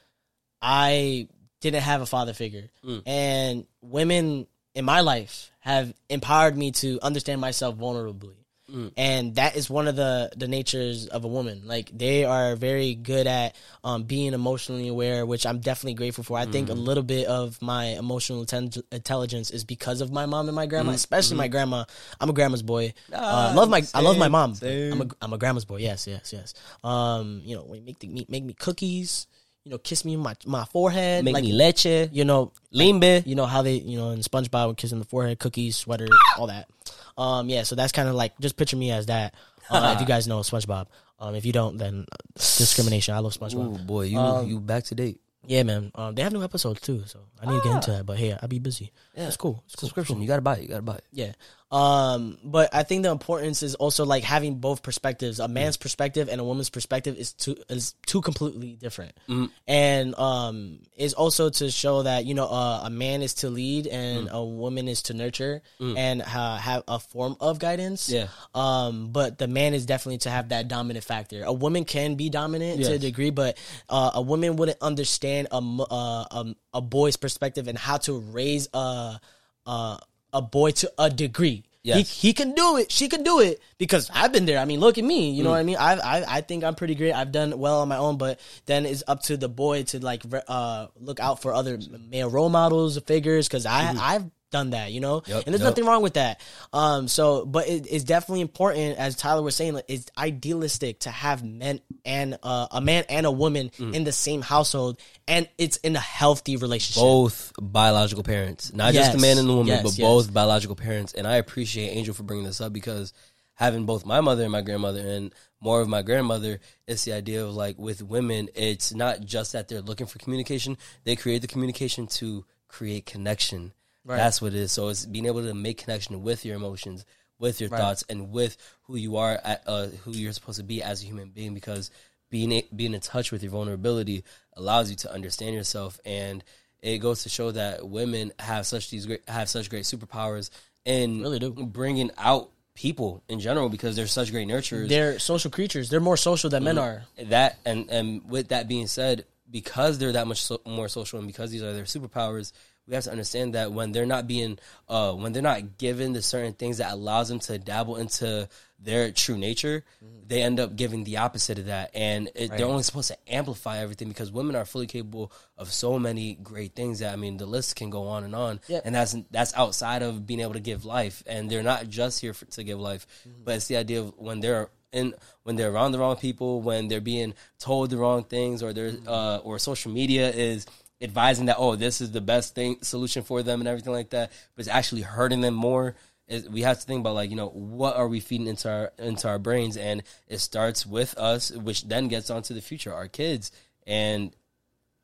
I 0.62 1.28
didn't 1.62 1.82
have 1.84 2.02
a 2.02 2.06
father 2.06 2.34
figure, 2.34 2.70
Mm. 2.86 3.02
and 3.06 3.66
women 3.82 4.48
in 4.76 4.86
my 4.86 5.02
life 5.02 5.52
have 5.60 5.94
empowered 6.10 6.56
me 6.58 6.72
to 6.72 7.00
understand 7.02 7.42
myself 7.42 7.76
vulnerably. 7.76 8.36
Mm. 8.72 8.92
And 8.98 9.36
that 9.36 9.56
is 9.56 9.70
one 9.70 9.88
of 9.88 9.96
the 9.96 10.30
the 10.36 10.48
natures 10.50 11.08
of 11.08 11.24
a 11.24 11.28
woman. 11.28 11.62
Like 11.66 11.90
they 11.98 12.26
are 12.26 12.58
very 12.58 12.96
good 12.96 13.26
at 13.26 13.56
um, 13.82 14.04
being 14.04 14.34
emotionally 14.34 14.90
aware, 14.90 15.26
which 15.26 15.46
I'm 15.46 15.60
definitely 15.60 15.94
grateful 15.94 16.26
for. 16.26 16.38
I 16.38 16.46
think 16.46 16.68
a 16.68 16.74
Mm-hmm. 16.74 16.82
little 16.84 17.04
bit 17.04 17.28
of 17.28 17.62
my 17.62 17.86
emotional 17.96 18.44
inten- 18.44 18.84
intelligence 18.92 19.52
is 19.52 19.64
because 19.64 20.02
of 20.02 20.12
my 20.12 20.26
mom 20.26 20.48
and 20.50 20.56
my 20.56 20.66
grandma, 20.66 20.92
especially 20.92 21.38
my 21.38 21.48
grandma. 21.48 21.86
I'm 22.20 22.30
a 22.30 22.34
grandma's 22.34 22.62
boy. 22.62 22.88
Mm-hmm. 22.90 23.14
Ah, 23.16 23.52
uh, 23.52 23.56
love 23.56 23.70
my 23.70 23.84
I 23.94 24.02
love 24.02 24.18
my 24.18 24.28
mom. 24.28 24.54
I'm 24.62 25.02
a 25.02 25.08
I'm 25.22 25.32
a 25.32 25.38
grandma's 25.38 25.64
boy. 25.64 25.78
Yes, 25.78 26.06
yes, 26.06 26.34
yes. 26.34 26.54
Um, 26.84 27.42
you 27.46 27.56
know, 27.56 27.74
make 27.86 28.00
the, 28.00 28.26
make 28.28 28.44
me 28.44 28.54
cookies. 28.54 29.28
You 29.68 29.72
know, 29.72 29.80
kiss 29.80 30.06
me 30.06 30.16
on 30.16 30.22
my 30.22 30.34
my 30.46 30.64
forehead. 30.64 31.26
Make 31.26 31.34
like, 31.34 31.44
me 31.44 31.52
leche, 31.52 32.10
you 32.14 32.24
know, 32.24 32.54
limbe. 32.72 33.26
you 33.26 33.36
know 33.36 33.46
how 33.46 33.62
they 33.62 33.74
you 33.74 33.98
know 33.98 34.12
in 34.12 34.20
SpongeBob 34.20 34.68
would 34.68 34.78
kiss 34.78 34.94
in 34.94 35.00
the 35.00 35.04
forehead, 35.04 35.40
cookies, 35.40 35.76
sweater, 35.76 36.08
all 36.38 36.48
that. 36.48 36.70
Um, 37.18 37.50
yeah, 37.50 37.64
so 37.64 37.76
that's 37.76 37.92
kind 37.92 38.08
of 38.08 38.16
like 38.16 38.40
just 38.40 38.56
picture 38.56 38.78
me 38.78 38.92
as 38.92 39.08
that. 39.08 39.34
Uh, 39.70 39.92
if 39.96 40.00
you 40.00 40.08
guys 40.08 40.26
know 40.26 40.40
SpongeBob, 40.40 40.88
um, 41.20 41.36
if 41.36 41.46
you 41.46 41.52
don't, 41.52 41.78
then 41.78 42.06
uh, 42.10 42.16
discrimination. 42.36 43.14
I 43.14 43.20
love 43.20 43.34
SpongeBob. 43.34 43.82
Ooh 43.82 43.84
boy, 43.84 44.04
you 44.04 44.18
Um, 44.18 44.48
you 44.48 44.62
back 44.62 44.86
to 44.86 44.96
date. 44.96 45.20
Yeah, 45.46 45.64
man. 45.64 45.92
Um, 45.96 46.16
they 46.16 46.22
have 46.22 46.32
new 46.32 46.44
episodes 46.44 46.80
too, 46.80 47.04
so 47.06 47.20
I 47.42 47.52
need 47.52 47.58
to 47.58 47.64
get 47.64 47.76
into 47.76 47.92
that. 47.92 48.06
But 48.06 48.18
hey, 48.18 48.38
I'll 48.42 48.48
be 48.48 48.60
busy. 48.60 48.94
Yeah. 49.16 49.28
It's 49.28 49.36
cool. 49.36 49.64
It's 49.66 49.76
cool. 49.76 49.90
Subscription, 49.90 50.22
you 50.22 50.28
gotta 50.30 50.42
buy 50.42 50.58
it. 50.58 50.62
You 50.62 50.70
gotta 50.70 50.82
buy 50.82 50.96
it. 50.96 51.04
Yeah. 51.12 51.34
Um, 51.70 52.38
but 52.44 52.74
I 52.74 52.84
think 52.84 53.04
the 53.04 53.12
importance 53.12 53.62
is 53.62 53.76
also 53.76 54.06
like 54.06 54.24
having 54.24 54.56
both 54.56 54.84
perspectives. 54.84 55.40
A 55.40 55.48
man's 55.48 55.76
perspective 55.76 56.30
and 56.30 56.40
a 56.40 56.44
woman's 56.44 56.70
perspective 56.70 57.18
is 57.18 57.34
two 57.34 57.58
is 57.70 57.94
two 58.06 58.22
completely 58.22 58.76
different. 58.76 59.18
Mm. 59.28 59.52
And 59.68 60.16
um 60.16 60.80
is 60.96 61.14
also 61.14 61.50
to 61.50 61.70
show 61.70 62.04
that, 62.04 62.26
you 62.26 62.34
know, 62.34 62.48
uh, 62.48 62.82
a 62.86 62.90
man 62.90 63.22
is 63.22 63.36
to 63.36 63.50
lead 63.50 63.88
and 63.88 64.30
a 64.32 64.44
woman 64.44 64.88
is 64.88 65.04
to 65.04 65.14
nurture 65.14 65.62
and 65.80 66.22
uh, 66.22 66.58
have 66.58 66.84
a 66.88 67.00
form 67.00 67.36
of 67.40 67.60
guidance. 67.60 68.10
Yeah. 68.10 68.28
Um, 68.56 69.10
but 69.12 69.38
the 69.38 69.48
man 69.48 69.74
is 69.74 69.86
definitely 69.86 70.20
to 70.20 70.30
have 70.30 70.50
that 70.50 70.68
dominant 70.68 71.06
factor. 71.06 71.44
A 71.44 71.54
woman 71.54 71.86
can 71.86 72.16
be 72.16 72.30
dominant 72.30 72.84
to 72.84 72.94
a 72.94 72.98
degree, 73.00 73.30
but 73.30 73.58
uh, 73.90 74.12
a 74.16 74.22
woman 74.22 74.56
wouldn't 74.56 74.82
understand 74.82 75.50
a 75.52 75.58
uh, 75.58 76.26
um, 76.32 76.56
a 76.74 76.82
boy's 76.82 77.18
perspective 77.18 77.68
and 77.68 77.78
how 77.78 77.98
to 77.98 78.20
raise 78.20 78.68
a 78.74 79.20
uh, 79.66 79.98
a 80.34 80.42
boy 80.42 80.72
to 80.72 80.92
a 80.98 81.10
degree. 81.10 81.64
Yes. 81.84 82.10
He, 82.20 82.28
he 82.28 82.34
can 82.34 82.54
do 82.54 82.76
it. 82.78 82.92
She 82.92 83.08
can 83.08 83.24
do 83.24 83.40
it 83.40 83.62
because 83.78 84.12
I've 84.14 84.34
been 84.34 84.46
there. 84.46 84.60
I 84.60 84.66
mean, 84.66 84.82
look 84.82 84.98
at 84.98 85.06
me. 85.06 85.32
You 85.32 85.44
know 85.44 85.52
Mm. 85.52 85.54
what 85.54 85.60
I 85.60 85.64
mean? 85.64 85.78
I, 85.78 85.94
I 85.94 86.38
I 86.38 86.42
think 86.42 86.66
I'm 86.66 86.76
pretty 86.76 86.96
great. 86.96 87.14
I've 87.14 87.32
done 87.32 87.58
well 87.58 87.80
on 87.80 87.88
my 87.88 87.96
own, 87.96 88.18
but 88.18 88.42
then 88.66 88.86
it's 88.86 89.04
up 89.08 89.22
to 89.24 89.38
the 89.38 89.48
boy 89.48 89.84
to 89.84 90.00
like 90.04 90.24
uh 90.50 90.88
look 91.00 91.22
out 91.22 91.42
for 91.42 91.54
other 91.54 91.80
male 92.10 92.30
role 92.30 92.50
models, 92.50 93.00
figures. 93.06 93.48
Because 93.48 93.66
I 93.66 93.96
I've 93.98 94.26
done 94.52 94.72
that. 94.72 94.92
You 94.92 95.00
know. 95.00 95.24
Yep, 95.26 95.44
and 95.46 95.54
there's 95.54 95.62
yep. 95.62 95.72
nothing 95.72 95.86
wrong 95.86 96.02
with 96.02 96.16
that. 96.16 96.42
Um, 96.74 97.08
so 97.08 97.46
but 97.46 97.68
it, 97.68 97.88
it's 97.90 98.04
definitely 98.04 98.42
important, 98.42 98.98
as 98.98 99.16
Tyler 99.16 99.42
was 99.42 99.56
saying, 99.56 99.74
like, 99.74 99.86
it's 99.88 100.10
idealistic 100.18 101.00
to 101.02 101.10
have 101.10 101.44
men 101.44 101.82
and 102.06 102.38
uh, 102.44 102.68
a 102.72 102.82
man 102.82 103.04
and 103.10 103.26
a 103.26 103.32
woman 103.32 103.72
Mm. 103.78 103.94
in 103.94 104.04
the 104.06 104.12
same 104.12 104.42
household, 104.42 105.00
and 105.28 105.48
it's 105.58 105.78
in 105.78 105.96
a 105.96 106.00
healthy 106.00 106.58
relationship. 106.58 107.02
Both 107.02 107.52
biological 107.62 108.24
parents, 108.24 108.74
not 108.74 108.94
just 108.94 109.12
the 109.12 109.18
man 109.20 109.38
and 109.38 109.48
the 109.48 109.54
woman, 109.54 109.68
Yes, 109.68 109.84
but 109.84 109.98
yes. 109.98 110.00
both 110.00 110.34
biological 110.34 110.76
parents. 110.76 111.14
And 111.14 111.28
I 111.28 111.36
appreciate 111.36 111.90
Angel 111.90 112.14
for 112.14 112.24
bringing 112.24 112.46
this 112.46 112.62
up 112.62 112.72
because 112.74 113.14
having 113.56 113.86
both 113.86 114.06
my 114.06 114.22
mother 114.22 114.44
and 114.44 114.52
my 114.52 114.62
grandmother, 114.62 115.02
and 115.02 115.34
more 115.60 115.82
of 115.82 115.90
my 115.90 116.02
grandmother, 116.02 116.60
it's 116.88 117.04
the 117.04 117.14
idea 117.14 117.44
of 117.44 117.56
like 117.56 117.78
with 117.78 118.02
women, 118.02 118.50
it's 118.56 118.94
not 118.94 119.22
just 119.22 119.54
that 119.54 119.68
they're 119.68 119.82
looking 119.82 120.08
for 120.08 120.20
communication; 120.20 120.78
they 121.04 121.16
create 121.16 121.42
the 121.42 121.48
communication 121.48 122.08
to 122.08 122.46
create 122.68 123.06
connection. 123.06 123.74
That's 124.16 124.42
what 124.42 124.54
it 124.54 124.60
is. 124.60 124.72
So 124.72 124.88
it's 124.88 125.06
being 125.06 125.26
able 125.26 125.44
to 125.44 125.54
make 125.54 125.80
connection 125.80 126.22
with 126.24 126.46
your 126.46 126.56
emotions, 126.56 127.06
with 127.40 127.60
your 127.60 127.70
thoughts, 127.70 128.04
and 128.10 128.32
with 128.32 128.56
who 128.84 128.96
you 128.96 129.18
are, 129.18 129.40
at, 129.44 129.64
uh, 129.68 129.88
who 130.04 130.12
you're 130.12 130.32
supposed 130.34 130.60
to 130.60 130.64
be 130.64 130.82
as 130.82 131.04
a 131.04 131.06
human 131.06 131.30
being. 131.30 131.54
Because 131.54 131.92
being 132.30 132.52
a- 132.54 132.68
being 132.76 132.94
in 132.94 133.02
touch 133.02 133.32
with 133.32 133.44
your 133.44 133.52
vulnerability 133.52 134.24
allows 134.54 134.90
you 134.90 134.96
to 134.98 135.12
understand 135.12 135.54
yourself, 135.56 136.00
and 136.06 136.44
it 136.82 137.00
goes 137.00 137.24
to 137.24 137.30
show 137.30 137.52
that 137.52 137.88
women 137.88 138.32
have 138.40 138.66
such 138.66 138.90
these 138.90 139.06
great 139.06 139.28
have 139.28 139.50
such 139.50 139.70
great 139.70 139.84
superpowers 139.84 140.50
in 140.86 141.22
Really 141.22 141.40
do. 141.40 141.52
bringing 141.52 142.12
out 142.18 142.50
people 142.76 143.24
in 143.28 143.40
general 143.40 143.70
because 143.70 143.96
they're 143.96 144.06
such 144.06 144.32
great 144.32 144.48
nurturers 144.48 144.88
They're 144.88 145.18
social 145.18 145.50
creatures. 145.50 145.90
They're 145.90 146.00
more 146.00 146.16
social 146.18 146.50
than 146.52 146.64
men 146.64 146.78
are. 146.78 147.04
that 147.18 147.58
and 147.66 147.90
and 147.90 148.30
with 148.30 148.50
that 148.50 148.68
being 148.68 148.86
said 148.88 149.26
because 149.50 149.98
they're 149.98 150.12
that 150.12 150.28
much 150.28 150.42
so, 150.44 150.62
more 150.66 150.88
social 150.88 151.18
and 151.18 151.28
because 151.28 151.50
these 151.50 151.64
are 151.64 151.74
their 151.74 151.86
superpowers 151.86 152.52
we 152.88 152.96
have 152.96 153.04
to 153.04 153.12
understand 153.12 153.54
that 153.54 153.72
when 153.72 153.92
they're 153.92 154.06
not 154.06 154.28
being 154.28 154.58
uh 154.90 155.14
when 155.14 155.34
they're 155.34 155.42
not 155.42 155.78
given 155.78 156.14
the 156.14 156.22
certain 156.22 156.54
things 156.54 156.78
that 156.78 156.92
allows 156.92 157.30
them 157.30 157.40
to 157.40 157.58
dabble 157.58 157.98
into 157.98 158.48
their 158.80 159.12
true 159.12 159.38
nature 159.38 159.84
they 160.28 160.42
end 160.44 160.60
up 160.60 160.76
giving 160.76 161.06
the 161.06 161.18
opposite 161.18 161.58
of 161.58 161.68
that. 161.68 161.92
And 161.94 162.30
it, 162.36 162.50
they're 162.50 162.66
only 162.66 162.84
supposed 162.84 163.08
to 163.08 163.34
amplify 163.34 163.78
everything 163.78 164.10
because 164.10 164.30
women 164.30 164.58
are 164.58 164.66
fully 164.66 164.86
capable 164.86 165.32
of 165.58 165.72
so 165.72 165.98
many 165.98 166.36
great 166.36 166.76
things 166.76 167.00
that 167.00 167.14
i 167.14 167.16
mean 167.16 167.38
the 167.38 167.46
list 167.46 167.78
can 167.78 167.90
go 167.90 168.08
on 168.08 168.24
and 168.24 168.36
on. 168.36 168.60
Yeah. 168.68 168.82
and 168.84 168.94
that's 168.94 169.16
that's 169.32 169.56
outside 169.56 170.04
of 170.04 170.28
being 170.28 170.42
able 170.42 170.54
to 170.54 170.60
give 170.60 170.86
life. 170.86 171.24
And 171.26 171.50
they're 171.50 171.64
not 171.64 171.88
just 171.88 172.20
here 172.20 172.34
for, 172.34 172.46
to 172.46 172.64
give 172.64 172.80
life 172.80 173.08
but 173.44 173.56
it's 173.56 173.68
the 173.68 173.78
idea 173.78 174.02
of 174.02 174.14
when 174.18 174.42
they're 174.42 174.70
in 174.92 175.14
when 175.44 175.56
they're 175.56 175.72
around 175.72 175.92
the 175.92 176.00
wrong 176.00 176.16
people, 176.16 176.62
when 176.62 176.88
they're 176.88 177.02
being 177.02 177.34
told 177.60 177.90
the 177.90 177.98
wrong 177.98 178.24
things, 178.24 178.64
or 178.64 178.74
they're 178.74 178.94
uh, 179.06 179.38
or 179.38 179.60
social 179.60 179.92
media 179.92 180.30
is 180.30 180.66
advising 181.02 181.46
that 181.46 181.58
oh 181.60 181.76
this 181.76 182.02
is 182.02 182.12
the 182.12 182.22
best 182.22 182.56
thing 182.56 182.78
solution 182.82 183.24
for 183.24 183.44
them 183.44 183.62
and 183.62 183.68
everything 183.68 183.94
like 183.94 184.10
that, 184.12 184.32
but 184.56 184.62
it's 184.62 184.70
actually 184.70 185.02
hurting 185.02 185.42
them 185.42 185.54
more. 185.54 185.96
Is 186.28 186.50
we 186.50 186.62
have 186.64 186.78
to 186.80 186.86
think 186.86 187.00
about 187.02 187.16
like 187.16 187.30
you 187.30 187.36
know 187.38 187.48
what 187.50 187.96
are 187.96 188.08
we 188.08 188.20
feeding 188.20 188.48
into 188.48 188.70
our 188.70 188.92
into 188.98 189.28
our 189.30 189.40
brains, 189.40 189.78
and 189.78 190.04
it 190.28 190.40
starts 190.40 190.86
with 190.86 191.18
us, 191.18 191.52
which 191.52 191.88
then 191.88 192.08
gets 192.10 192.30
onto 192.30 192.54
the 192.54 192.62
future, 192.62 192.94
our 192.94 193.08
kids, 193.08 193.52
and 193.86 194.36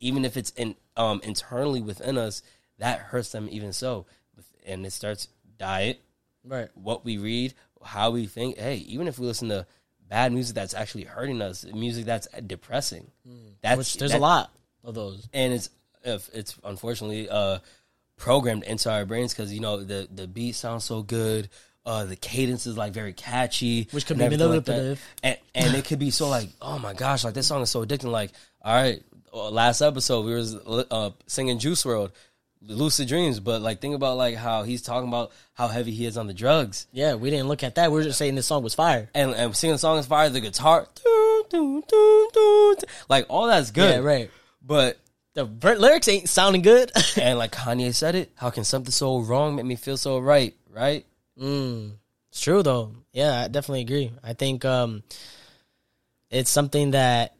even 0.02 0.26
if 0.26 0.36
it's 0.36 0.50
in 0.52 0.76
um 0.98 1.22
internally 1.24 1.82
within 1.82 2.18
us, 2.18 2.42
that 2.80 3.00
hurts 3.00 3.32
them 3.32 3.48
even 3.52 3.72
so, 3.72 4.06
and 4.66 4.86
it 4.86 4.92
starts 4.92 5.30
diet, 5.58 6.02
Right. 6.44 6.68
what 6.74 7.06
we 7.06 7.18
read, 7.18 7.54
how 7.86 8.12
we 8.12 8.26
think. 8.26 8.58
Hey, 8.58 8.78
even 8.78 9.08
if 9.08 9.18
we 9.18 9.26
listen 9.26 9.48
to 9.50 9.66
bad 10.10 10.34
music 10.34 10.56
that's 10.56 10.74
actually 10.74 11.06
hurting 11.06 11.42
us, 11.42 11.64
music 11.74 12.04
that's 12.04 12.28
depressing, 12.46 13.10
that's 13.62 13.78
Which 13.78 13.94
there's 13.98 14.12
that- 14.12 14.18
a 14.18 14.22
lot 14.22 14.52
of 14.84 14.94
those. 14.94 15.30
and 15.32 15.54
it's 15.54 15.70
if 16.04 16.30
it's 16.34 16.58
unfortunately 16.64 17.30
uh 17.30 17.60
programmed 18.18 18.64
into 18.64 18.92
our 18.92 19.06
brains 19.06 19.34
because 19.34 19.54
you 19.54 19.60
know 19.60 19.84
the 19.84 20.08
the 20.14 20.28
beat 20.28 20.56
sounds 20.56 20.84
so 20.84 21.02
good. 21.04 21.50
Uh, 21.86 22.06
the 22.06 22.16
cadence 22.16 22.66
is 22.66 22.78
like 22.78 22.94
very 22.94 23.12
catchy, 23.12 23.90
Which 23.92 24.06
could 24.06 24.18
be 24.18 24.24
everything 24.24 24.48
like 24.48 24.66
manipulative. 24.66 25.02
and 25.22 25.38
and 25.54 25.76
it 25.76 25.84
could 25.84 26.00
be 26.00 26.12
so 26.12 26.30
like, 26.30 26.48
oh 26.62 26.80
my 26.80 26.94
gosh, 26.94 27.26
like 27.26 27.34
this 27.34 27.48
song 27.48 27.62
is 27.62 27.70
so 27.70 27.86
addicting. 27.86 28.06
Like, 28.10 28.32
all 28.62 28.74
right, 28.74 29.04
uh, 29.34 29.50
last 29.50 29.82
episode 29.82 30.26
we 30.26 30.34
was 30.34 30.56
uh, 30.56 31.10
singing 31.28 31.60
Juice 31.60 31.84
WRLD, 31.84 32.12
Lucid 32.62 33.10
Dreams, 33.10 33.42
but 33.42 33.62
like 33.62 33.82
think 33.82 33.96
about 33.96 34.16
like 34.16 34.36
how 34.36 34.64
he's 34.64 34.82
talking 34.82 35.10
about 35.10 35.34
how 35.56 35.68
heavy 35.68 35.92
he 35.92 36.06
is 36.06 36.16
on 36.16 36.28
the 36.28 36.34
drugs, 36.34 36.88
Yeah, 36.94 37.16
we 37.16 37.30
didn't 37.30 37.50
look 37.50 37.64
at 37.64 37.76
that. 37.76 37.92
We 37.92 37.98
were 37.98 38.04
just 38.04 38.18
saying 38.18 38.36
this 38.36 38.46
song 38.46 38.64
was 38.64 38.74
fire. 38.76 39.10
and 39.14 39.32
and 39.32 39.54
singing 39.54 39.74
the 39.76 39.78
song 39.80 39.98
is 39.98 40.06
fire. 40.06 40.30
The 40.30 40.40
guitar, 40.40 40.88
doo, 41.04 41.44
doo, 41.50 41.84
doo. 42.34 42.76
like 43.10 43.26
all 43.28 43.48
that's 43.48 43.72
good, 43.72 43.96
Yeah, 43.96 44.00
right. 44.00 44.32
But 44.66 44.98
The 45.34 45.46
lyrics 45.46 46.08
ain't 46.08 46.30
sounding 46.30 46.62
good. 46.62 46.92
and 47.20 47.38
like 47.38 47.52
Kanye 47.52 47.94
said 47.94 48.16
it, 48.16 48.32
how 48.36 48.50
can 48.50 48.64
something 48.64 48.92
so 48.92 49.20
wrong 49.20 49.56
make 49.56 49.66
me 49.66 49.76
feel 49.76 49.98
so 49.98 50.20
right? 50.20 50.56
Right? 50.70 51.06
Mm, 51.40 51.94
it's 52.30 52.42
true 52.42 52.62
though. 52.62 52.94
Yeah, 53.12 53.42
I 53.42 53.48
definitely 53.48 53.82
agree. 53.82 54.12
I 54.24 54.34
think 54.34 54.64
um, 54.66 55.04
it's 56.30 56.50
something 56.50 56.92
that 56.92 57.36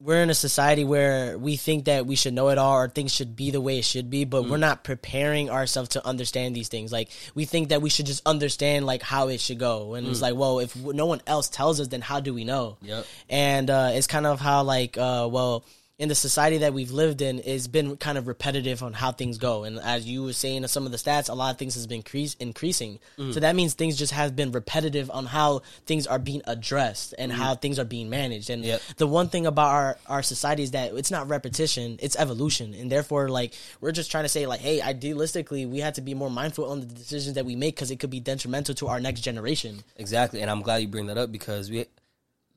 we're 0.00 0.22
in 0.22 0.30
a 0.30 0.34
society 0.34 0.82
where 0.82 1.36
we 1.38 1.56
think 1.56 1.84
that 1.84 2.06
we 2.06 2.16
should 2.16 2.32
know 2.32 2.48
it 2.48 2.56
all 2.56 2.74
or 2.74 2.88
things 2.88 3.14
should 3.14 3.36
be 3.36 3.50
the 3.50 3.60
way 3.60 3.78
it 3.78 3.84
should 3.84 4.08
be, 4.08 4.24
but 4.24 4.48
we're 4.48 4.56
not 4.56 4.82
preparing 4.82 5.50
ourselves 5.50 5.90
to 5.90 6.06
understand 6.06 6.56
these 6.56 6.68
things. 6.68 6.90
Like 6.90 7.10
we 7.34 7.44
think 7.44 7.68
that 7.68 7.82
we 7.82 7.90
should 7.90 8.06
just 8.06 8.26
understand 8.26 8.86
like 8.86 9.02
how 9.02 9.28
it 9.28 9.40
should 9.40 9.58
go, 9.58 9.94
and 9.94 10.06
it's 10.06 10.22
like, 10.22 10.34
well, 10.34 10.58
if 10.60 10.74
no 10.74 11.04
one 11.04 11.20
else 11.26 11.50
tells 11.50 11.80
us, 11.80 11.88
then 11.88 12.00
how 12.00 12.20
do 12.20 12.32
we 12.32 12.44
know? 12.44 12.78
Yep. 12.80 13.06
and 13.28 13.68
uh, 13.68 13.90
it's 13.92 14.06
kind 14.06 14.26
of 14.26 14.40
how 14.40 14.62
like 14.62 14.96
uh, 14.96 15.28
well 15.30 15.64
in 16.00 16.08
the 16.08 16.14
society 16.14 16.58
that 16.58 16.72
we've 16.72 16.90
lived 16.90 17.20
in 17.20 17.40
it's 17.44 17.66
been 17.68 17.96
kind 17.98 18.16
of 18.18 18.26
repetitive 18.26 18.82
on 18.82 18.92
how 18.94 19.12
things 19.12 19.36
go 19.38 19.64
and 19.64 19.78
as 19.78 20.06
you 20.08 20.24
were 20.24 20.32
saying 20.32 20.66
some 20.66 20.86
of 20.86 20.92
the 20.92 20.96
stats 20.98 21.28
a 21.28 21.34
lot 21.34 21.50
of 21.52 21.58
things 21.58 21.74
has 21.74 21.86
been 21.86 21.98
increase, 21.98 22.34
increasing 22.40 22.98
Mm. 23.18 23.34
so 23.34 23.40
that 23.40 23.54
means 23.54 23.74
things 23.74 23.96
just 23.96 24.12
have 24.12 24.34
been 24.34 24.50
repetitive 24.50 25.10
on 25.10 25.26
how 25.26 25.60
things 25.84 26.06
are 26.06 26.18
being 26.18 26.40
addressed 26.46 27.14
and 27.18 27.30
how 27.30 27.54
things 27.54 27.78
are 27.78 27.84
being 27.84 28.08
managed 28.08 28.48
and 28.50 28.64
Mm. 28.64 28.68
Yep. 28.68 28.82
the 28.96 29.06
one 29.06 29.28
thing 29.28 29.46
about 29.46 29.68
our, 29.68 29.98
our 30.06 30.22
society 30.22 30.62
is 30.62 30.70
that 30.72 30.94
it's 30.94 31.10
not 31.10 31.28
repetition 31.28 31.98
it's 32.00 32.16
evolution 32.16 32.72
and 32.74 32.90
therefore 32.90 33.28
like 33.28 33.52
we're 33.82 33.92
just 33.92 34.10
trying 34.10 34.24
to 34.24 34.28
say 34.28 34.46
like 34.46 34.60
hey 34.60 34.80
idealistically 34.80 35.68
we 35.68 35.80
have 35.80 35.94
to 35.94 36.00
be 36.00 36.14
more 36.14 36.30
mindful 36.30 36.64
on 36.70 36.80
the 36.80 36.86
decisions 36.86 37.34
that 37.34 37.44
we 37.44 37.54
make 37.56 37.74
because 37.76 37.90
it 37.90 38.00
could 38.00 38.10
be 38.10 38.20
detrimental 38.20 38.74
to 38.74 38.88
our 38.88 39.00
next 39.00 39.20
generation 39.20 39.82
Exactly, 39.96 40.40
and 40.40 40.50
I'm 40.50 40.62
glad 40.62 40.78
you 40.78 40.88
bring 40.88 41.06
that 41.06 41.18
up 41.18 41.30
because 41.30 41.70
we 41.70 41.84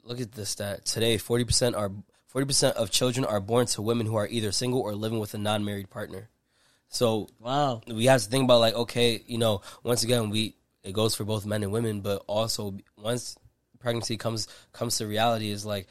look 0.05 0.21
at 0.21 0.31
the 0.31 0.45
stat 0.45 0.85
today. 0.85 1.17
Forty 1.17 1.43
percent 1.43 1.75
are 1.75 1.91
forty 2.33 2.45
percent 2.45 2.75
of 2.75 2.91
children 2.91 3.23
are 3.25 3.39
born 3.39 3.67
to 3.67 3.81
women 3.81 4.07
who 4.07 4.17
are 4.17 4.27
either 4.27 4.51
single 4.51 4.81
or 4.81 4.93
living 4.95 5.19
with 5.19 5.33
a 5.33 5.37
non-married 5.37 5.89
partner. 5.89 6.29
So 6.89 7.29
wow 7.39 7.81
we 7.87 8.05
have 8.05 8.21
to 8.21 8.29
think 8.29 8.43
about 8.43 8.59
like, 8.59 8.73
okay, 8.73 9.23
you 9.25 9.37
know, 9.37 9.61
once 9.83 10.03
again, 10.03 10.29
we 10.29 10.55
it 10.83 10.91
goes 10.93 11.15
for 11.15 11.23
both 11.23 11.45
men 11.45 11.63
and 11.63 11.71
women, 11.71 12.01
but 12.01 12.23
also 12.27 12.75
once 12.97 13.37
pregnancy 13.79 14.17
comes 14.17 14.47
comes 14.73 14.97
to 14.97 15.07
reality, 15.07 15.49
is 15.49 15.65
like, 15.65 15.87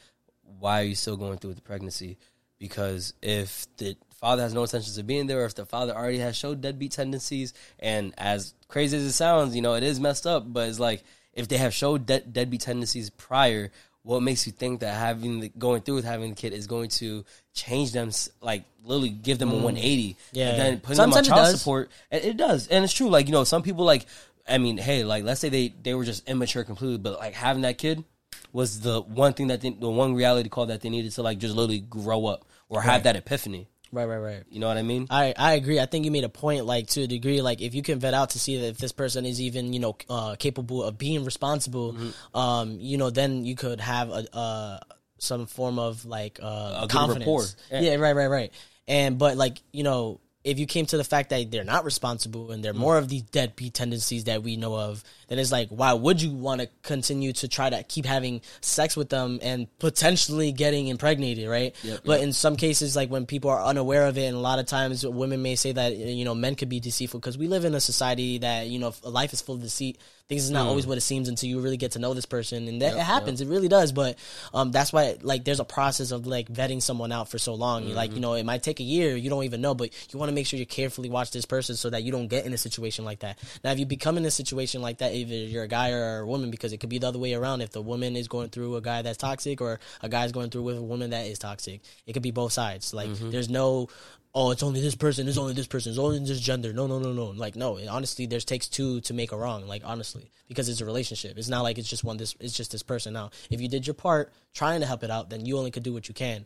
why 0.59 0.81
are 0.81 0.85
you 0.85 0.95
still 0.95 1.17
going 1.17 1.37
through 1.37 1.51
with 1.51 1.57
the 1.57 1.63
pregnancy? 1.63 2.17
Because 2.59 3.13
if 3.21 3.65
the 3.77 3.97
father 4.19 4.43
has 4.43 4.53
no 4.53 4.61
intentions 4.61 4.97
of 4.97 5.07
being 5.07 5.27
there, 5.27 5.41
or 5.41 5.45
if 5.45 5.55
the 5.55 5.65
father 5.65 5.95
already 5.95 6.19
has 6.19 6.37
showed 6.37 6.61
deadbeat 6.61 6.91
tendencies, 6.91 7.53
and 7.79 8.13
as 8.17 8.53
crazy 8.67 8.95
as 8.97 9.03
it 9.03 9.13
sounds, 9.13 9.55
you 9.55 9.61
know, 9.61 9.73
it 9.73 9.83
is 9.83 9.99
messed 9.99 10.27
up, 10.27 10.43
but 10.51 10.69
it's 10.69 10.79
like 10.79 11.03
if 11.33 11.47
they 11.47 11.57
have 11.57 11.73
showed 11.73 12.05
de- 12.05 12.21
deadbeat 12.21 12.61
tendencies 12.61 13.09
prior, 13.09 13.71
what 14.03 14.21
makes 14.21 14.45
you 14.45 14.51
think 14.51 14.81
that 14.81 14.93
having 14.93 15.39
the, 15.39 15.49
going 15.57 15.81
through 15.81 15.95
with 15.95 16.05
having 16.05 16.29
the 16.29 16.35
kid 16.35 16.53
is 16.53 16.67
going 16.67 16.89
to 16.89 17.23
change 17.53 17.93
them, 17.93 18.11
like 18.41 18.65
literally 18.83 19.09
give 19.09 19.39
them 19.39 19.49
a 19.49 19.55
180? 19.55 20.17
Yeah. 20.33 20.49
and 20.49 20.59
then 20.59 20.79
putting 20.79 20.97
them 20.97 21.09
on 21.09 21.13
Sometimes 21.13 21.27
child 21.27 21.57
support, 21.57 21.91
and 22.11 22.23
it 22.23 22.37
does, 22.37 22.67
and 22.67 22.83
it's 22.83 22.93
true. 22.93 23.09
Like 23.09 23.27
you 23.27 23.31
know, 23.31 23.43
some 23.43 23.63
people 23.63 23.85
like, 23.85 24.05
I 24.47 24.57
mean, 24.57 24.77
hey, 24.77 25.03
like 25.03 25.23
let's 25.23 25.39
say 25.41 25.49
they 25.49 25.73
they 25.81 25.93
were 25.93 26.05
just 26.05 26.27
immature 26.29 26.63
completely, 26.63 26.97
but 26.97 27.17
like 27.17 27.33
having 27.33 27.63
that 27.63 27.77
kid 27.77 28.03
was 28.51 28.81
the 28.81 29.01
one 29.01 29.33
thing 29.33 29.47
that 29.47 29.61
they, 29.61 29.71
the 29.71 29.89
one 29.89 30.13
reality 30.13 30.49
call 30.49 30.67
that 30.67 30.81
they 30.81 30.89
needed 30.89 31.11
to 31.13 31.23
like 31.23 31.39
just 31.39 31.55
literally 31.55 31.79
grow 31.79 32.25
up 32.27 32.45
or 32.69 32.81
have 32.81 33.03
that 33.03 33.15
epiphany. 33.15 33.67
Right 33.93 34.05
right 34.05 34.17
right 34.17 34.43
You 34.49 34.59
know 34.59 34.67
what 34.67 34.77
I 34.77 34.81
mean? 34.81 35.07
I, 35.09 35.33
I 35.37 35.53
agree. 35.53 35.79
I 35.79 35.85
think 35.85 36.03
you 36.05 36.11
made 36.11 36.23
a 36.25 36.29
point, 36.29 36.65
like 36.65 36.87
to 36.89 37.03
a 37.03 37.07
degree, 37.07 37.41
like 37.41 37.61
if 37.61 37.73
you 37.75 37.81
can 37.83 37.99
vet 37.99 38.13
out 38.13 38.31
to 38.31 38.39
see 38.39 38.57
that 38.59 38.67
if 38.67 38.77
this 38.79 38.91
person 38.91 39.25
is 39.25 39.39
even, 39.39 39.71
you 39.71 39.79
know, 39.79 39.95
uh, 40.09 40.35
capable 40.37 40.83
of 40.83 40.97
being 40.97 41.23
responsible, 41.23 41.93
Mm-hmm. 41.93 42.37
um, 42.37 42.77
you 42.79 42.97
know, 42.97 43.09
then 43.09 43.45
you 43.45 43.55
could 43.55 43.79
have 43.79 44.09
a, 44.09 44.35
uh, 44.35 44.79
some 45.19 45.45
form 45.45 45.79
of 45.79 46.03
like 46.05 46.39
uh, 46.41 46.81
good 46.81 46.89
confidence. 46.89 47.21
rapport. 47.25 47.45
Yeah. 47.71 47.91
Yeah. 47.91 47.95
right, 47.95 48.15
right, 48.15 48.27
right. 48.27 48.51
And 48.87 49.17
but 49.17 49.37
like 49.37 49.61
you 49.71 49.83
know, 49.83 50.19
if 50.43 50.59
you 50.59 50.65
came 50.65 50.85
to 50.87 50.97
the 50.97 51.03
fact 51.03 51.29
that 51.29 51.51
they're 51.51 51.63
not 51.63 51.85
responsible 51.85 52.51
and 52.51 52.59
Mm. 52.59 52.63
they're 52.63 52.73
more 52.73 52.97
of 52.97 53.07
these 53.09 53.21
deadbeat 53.21 53.73
tendencies 53.73 54.25
that 54.25 54.43
we 54.43 54.57
know 54.57 54.75
of, 54.75 55.03
then 55.29 55.39
it's 55.39 55.51
like, 55.51 55.69
why 55.69 55.93
would 55.93 56.21
you 56.21 56.31
want 56.31 56.61
to 56.61 56.69
continue 56.81 57.31
to 57.33 57.47
try 57.47 57.69
to 57.69 57.81
keep 57.83 58.05
having 58.05 58.41
sex 58.61 58.97
with 58.97 59.09
them 59.09 59.39
and 59.41 59.67
potentially 59.79 60.51
getting 60.51 60.87
impregnated, 60.87 61.47
right? 61.47 61.73
Yep, 61.83 61.99
but 62.05 62.21
in 62.21 62.33
some 62.33 62.55
cases, 62.57 62.95
like 62.95 63.09
when 63.09 63.25
people 63.25 63.49
are 63.49 63.63
unaware 63.63 64.05
of 64.07 64.17
it, 64.17 64.25
and 64.25 64.35
a 64.35 64.39
lot 64.39 64.59
of 64.59 64.65
times 64.65 65.05
women 65.05 65.41
may 65.41 65.55
say 65.55 65.71
that 65.71 65.95
you 65.95 66.25
know 66.25 66.35
men 66.35 66.55
could 66.55 66.69
be 66.69 66.79
deceitful 66.79 67.19
because 67.19 67.37
we 67.37 67.47
live 67.47 67.63
in 67.65 67.73
a 67.73 67.79
society 67.79 68.39
that 68.39 68.67
you 68.67 68.79
know 68.79 68.93
life 69.03 69.31
is 69.33 69.41
full 69.41 69.55
of 69.55 69.61
deceit. 69.61 69.97
Things 70.29 70.45
is 70.45 70.51
not 70.51 70.67
always 70.67 70.85
mm. 70.85 70.89
what 70.89 70.97
it 70.97 71.01
seems 71.01 71.27
until 71.27 71.49
you 71.49 71.59
really 71.59 71.75
get 71.75 71.91
to 71.93 71.99
know 71.99 72.13
this 72.13 72.25
person, 72.25 72.67
and 72.69 72.81
that 72.81 72.93
it 72.93 72.99
happens. 72.99 73.41
It 73.41 73.47
really 73.49 73.67
does. 73.67 73.91
But 73.91 74.17
um, 74.53 74.71
that's 74.71 74.93
why 74.93 75.17
like 75.21 75.43
there's 75.43 75.59
a 75.59 75.65
process 75.65 76.11
of 76.11 76.25
like 76.25 76.47
vetting 76.47 76.81
someone 76.81 77.11
out 77.11 77.29
for 77.29 77.37
so 77.37 77.53
long. 77.55 77.89
Like 77.89 78.11
you 78.11 78.15
mm-hmm. 78.15 78.21
know, 78.21 78.33
it 78.35 78.45
might 78.45 78.63
take 78.63 78.79
a 78.79 78.83
year. 78.83 79.17
You 79.17 79.29
don't 79.29 79.43
even 79.43 79.59
know, 79.59 79.75
but 79.75 79.89
you 80.13 80.19
want 80.19 80.29
to 80.29 80.33
make 80.33 80.47
sure 80.47 80.57
you 80.57 80.65
carefully 80.65 81.09
watch 81.09 81.31
this 81.31 81.45
person 81.45 81.75
so 81.75 81.89
that 81.89 82.03
you 82.03 82.11
don't 82.11 82.27
get 82.27 82.45
in 82.45 82.53
a 82.53 82.57
situation 82.57 83.03
like 83.03 83.19
that. 83.19 83.37
Now, 83.63 83.71
if 83.71 83.79
you 83.79 83.85
become 83.85 84.17
in 84.17 84.25
a 84.25 84.31
situation 84.31 84.81
like 84.81 84.99
that, 84.99 85.13
either 85.13 85.35
you're 85.35 85.63
a 85.63 85.67
guy 85.67 85.91
or 85.91 86.19
a 86.19 86.25
woman, 86.25 86.51
because 86.51 86.71
it 86.71 86.77
could 86.77 86.89
be 86.89 86.99
the 86.99 87.07
other 87.09 87.19
way 87.19 87.33
around. 87.33 87.61
If 87.61 87.71
the 87.71 87.81
woman 87.81 88.15
is 88.15 88.29
going 88.29 88.49
through 88.49 88.77
a 88.77 88.81
guy 88.81 89.01
that's 89.01 89.17
toxic, 89.17 89.59
or 89.59 89.81
a 90.01 90.07
guy's 90.07 90.31
going 90.31 90.51
through 90.51 90.63
with 90.63 90.77
a 90.77 90.81
woman 90.81 91.09
that 91.09 91.25
is 91.25 91.37
toxic, 91.37 91.81
it 92.07 92.13
could 92.13 92.23
be 92.23 92.31
both 92.31 92.53
sides. 92.53 92.93
Like 92.93 93.09
mm-hmm. 93.09 93.31
there's 93.31 93.49
no 93.49 93.89
oh, 94.35 94.51
it's 94.51 94.63
only 94.63 94.81
this 94.81 94.95
person, 94.95 95.27
it's 95.27 95.37
only 95.37 95.53
this 95.53 95.67
person, 95.67 95.91
it's 95.91 95.99
only 95.99 96.19
this 96.19 96.39
gender. 96.39 96.73
No, 96.73 96.87
no, 96.87 96.99
no, 96.99 97.13
no. 97.13 97.27
Like, 97.27 97.55
no. 97.55 97.77
And 97.77 97.87
honestly, 97.87 98.25
there's 98.25 98.45
takes 98.45 98.67
two 98.67 99.01
to 99.01 99.13
make 99.13 99.31
a 99.31 99.37
wrong. 99.37 99.67
Like, 99.67 99.83
honestly, 99.85 100.31
because 100.47 100.69
it's 100.69 100.81
a 100.81 100.85
relationship. 100.85 101.37
It's 101.37 101.49
not 101.49 101.61
like 101.61 101.77
it's 101.77 101.89
just 101.89 102.03
one. 102.03 102.17
This 102.17 102.35
it's 102.39 102.55
just 102.55 102.71
this 102.71 102.83
person. 102.83 103.13
Now, 103.13 103.31
if 103.49 103.61
you 103.61 103.67
did 103.67 103.85
your 103.85 103.93
part 103.93 104.33
trying 104.53 104.81
to 104.81 104.87
help 104.87 105.03
it 105.03 105.11
out, 105.11 105.29
then 105.29 105.45
you 105.45 105.57
only 105.57 105.71
could 105.71 105.83
do 105.83 105.93
what 105.93 106.07
you 106.07 106.13
can. 106.13 106.45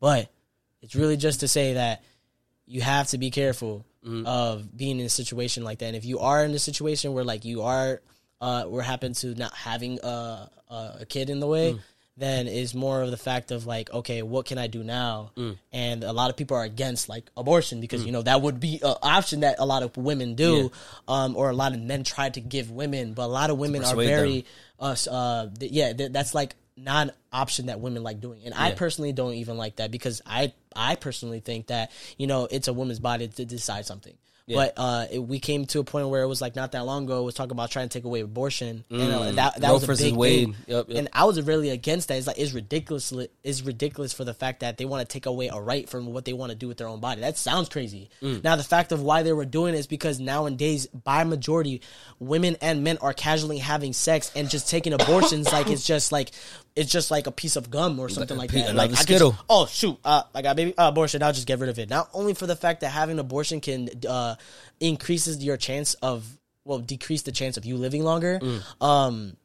But 0.00 0.30
it's 0.82 0.94
really 0.94 1.16
just 1.16 1.40
to 1.40 1.48
say 1.48 1.74
that 1.74 2.02
you 2.66 2.80
have 2.82 3.08
to 3.08 3.18
be 3.18 3.30
careful 3.30 3.84
of 4.26 4.76
being 4.76 4.98
in 5.00 5.06
a 5.06 5.10
situation 5.10 5.64
like 5.64 5.78
that. 5.80 5.86
And 5.86 5.96
if 5.96 6.04
you 6.04 6.20
are 6.20 6.44
in 6.44 6.52
a 6.52 6.58
situation 6.58 7.12
where 7.12 7.24
like 7.24 7.44
you 7.44 7.62
are, 7.62 8.00
uh, 8.40 8.64
we're 8.66 8.82
happen 8.82 9.12
to 9.14 9.34
not 9.34 9.54
having 9.54 9.98
a 10.02 10.50
a, 10.68 10.98
a 11.00 11.06
kid 11.06 11.30
in 11.30 11.40
the 11.40 11.46
way. 11.46 11.78
Then 12.18 12.48
is 12.48 12.74
more 12.74 13.00
of 13.02 13.12
the 13.12 13.16
fact 13.16 13.52
of 13.52 13.64
like, 13.64 13.92
okay, 13.94 14.22
what 14.22 14.44
can 14.44 14.58
I 14.58 14.66
do 14.66 14.82
now? 14.82 15.30
And 15.72 16.02
a 16.02 16.12
lot 16.12 16.30
of 16.30 16.36
people 16.36 16.56
are 16.56 16.64
against 16.64 17.08
like 17.08 17.30
abortion 17.36 17.80
because 17.80 18.04
you 18.04 18.10
know 18.12 18.22
that 18.22 18.42
would 18.42 18.58
be 18.58 18.80
an 18.82 18.96
option 19.02 19.40
that 19.40 19.56
a 19.60 19.64
lot 19.64 19.84
of 19.84 19.96
women 19.96 20.34
do, 20.34 20.72
um, 21.06 21.36
or 21.36 21.48
a 21.50 21.54
lot 21.54 21.74
of 21.74 21.80
men 21.80 22.02
try 22.02 22.28
to 22.28 22.40
give 22.40 22.72
women, 22.72 23.12
but 23.14 23.22
a 23.26 23.26
lot 23.40 23.50
of 23.50 23.58
women 23.58 23.82
are 23.92 23.96
very, 24.08 24.44
uh, 24.80 24.96
uh, 25.08 25.46
th- 25.60 25.70
yeah, 25.70 25.92
th- 25.92 26.10
that's 26.10 26.34
like 26.34 26.56
not 26.76 27.08
an 27.08 27.12
option 27.32 27.66
that 27.66 27.78
women 27.80 28.02
like 28.02 28.20
doing, 28.20 28.40
and 28.44 28.52
I 28.54 28.70
personally 28.72 29.12
don't 29.12 29.34
even 29.34 29.56
like 29.56 29.76
that 29.76 29.90
because 29.92 30.20
I 30.26 30.52
I 30.74 30.96
personally 30.96 31.40
think 31.40 31.68
that 31.68 31.92
you 32.16 32.26
know 32.26 32.48
it's 32.50 32.66
a 32.66 32.72
woman's 32.72 32.98
body 33.00 33.28
to 33.28 33.44
decide 33.44 33.86
something. 33.86 34.16
But 34.56 34.74
uh, 34.76 35.06
it, 35.10 35.18
we 35.18 35.38
came 35.40 35.66
to 35.66 35.80
a 35.80 35.84
point 35.84 36.08
where 36.08 36.22
it 36.22 36.26
was 36.26 36.40
like 36.40 36.56
not 36.56 36.72
that 36.72 36.86
long 36.86 37.04
ago. 37.04 37.20
It 37.20 37.24
was 37.24 37.34
talking 37.34 37.52
about 37.52 37.70
trying 37.70 37.88
to 37.88 37.98
take 37.98 38.04
away 38.04 38.20
abortion, 38.20 38.84
and 38.90 39.12
uh, 39.12 39.32
that 39.32 39.60
that 39.60 39.68
Roe 39.68 39.74
was 39.74 40.00
a 40.00 40.04
big 40.04 40.14
Wade. 40.16 40.54
Yep, 40.66 40.86
yep. 40.88 40.98
And 40.98 41.08
I 41.12 41.24
was 41.24 41.40
really 41.42 41.70
against 41.70 42.08
that. 42.08 42.16
It's 42.18 42.26
like 42.26 42.38
it's 42.38 42.52
ridiculous. 42.52 43.12
It's 43.44 43.62
ridiculous 43.62 44.12
for 44.12 44.24
the 44.24 44.34
fact 44.34 44.60
that 44.60 44.78
they 44.78 44.84
want 44.84 45.06
to 45.08 45.12
take 45.12 45.26
away 45.26 45.48
a 45.48 45.60
right 45.60 45.88
from 45.88 46.06
what 46.12 46.24
they 46.24 46.32
want 46.32 46.50
to 46.50 46.56
do 46.56 46.66
with 46.68 46.78
their 46.78 46.88
own 46.88 47.00
body. 47.00 47.20
That 47.20 47.36
sounds 47.36 47.68
crazy. 47.68 48.10
Mm. 48.22 48.42
Now 48.42 48.56
the 48.56 48.64
fact 48.64 48.92
of 48.92 49.02
why 49.02 49.22
they 49.22 49.32
were 49.32 49.44
doing 49.44 49.74
it 49.74 49.78
is 49.78 49.86
because 49.86 50.18
nowadays, 50.18 50.86
by 50.86 51.24
majority, 51.24 51.82
women 52.18 52.56
and 52.62 52.82
men 52.82 52.98
are 53.02 53.12
casually 53.12 53.58
having 53.58 53.92
sex 53.92 54.32
and 54.34 54.48
just 54.48 54.68
taking 54.70 54.92
abortions 54.92 55.52
like 55.52 55.68
it's 55.68 55.86
just 55.86 56.10
like 56.12 56.30
it's 56.74 56.90
just 56.92 57.10
like 57.10 57.26
a 57.26 57.32
piece 57.32 57.56
of 57.56 57.70
gum 57.70 57.98
or 57.98 58.08
something 58.08 58.36
like 58.36 58.50
pe- 58.50 58.60
that. 58.60 58.70
another 58.70 58.78
Like 58.78 58.90
I 58.90 58.92
just- 58.92 59.02
Skittle. 59.02 59.36
oh 59.50 59.66
shoot, 59.66 59.98
uh, 60.04 60.22
I 60.34 60.42
got 60.42 60.56
baby 60.56 60.76
uh, 60.78 60.88
abortion. 60.88 61.22
I'll 61.22 61.32
just 61.32 61.46
get 61.46 61.58
rid 61.58 61.68
of 61.70 61.78
it. 61.78 61.90
Not 61.90 62.08
only 62.14 62.34
for 62.34 62.46
the 62.46 62.54
fact 62.56 62.80
that 62.82 62.90
having 62.90 63.18
abortion 63.18 63.60
can 63.60 63.88
uh, 64.08 64.36
increases 64.80 65.42
your 65.44 65.56
chance 65.56 65.94
of 65.94 66.26
well 66.64 66.78
decrease 66.78 67.22
the 67.22 67.32
chance 67.32 67.56
of 67.56 67.64
you 67.64 67.76
living 67.76 68.04
longer. 68.04 68.40
Um, 68.80 69.36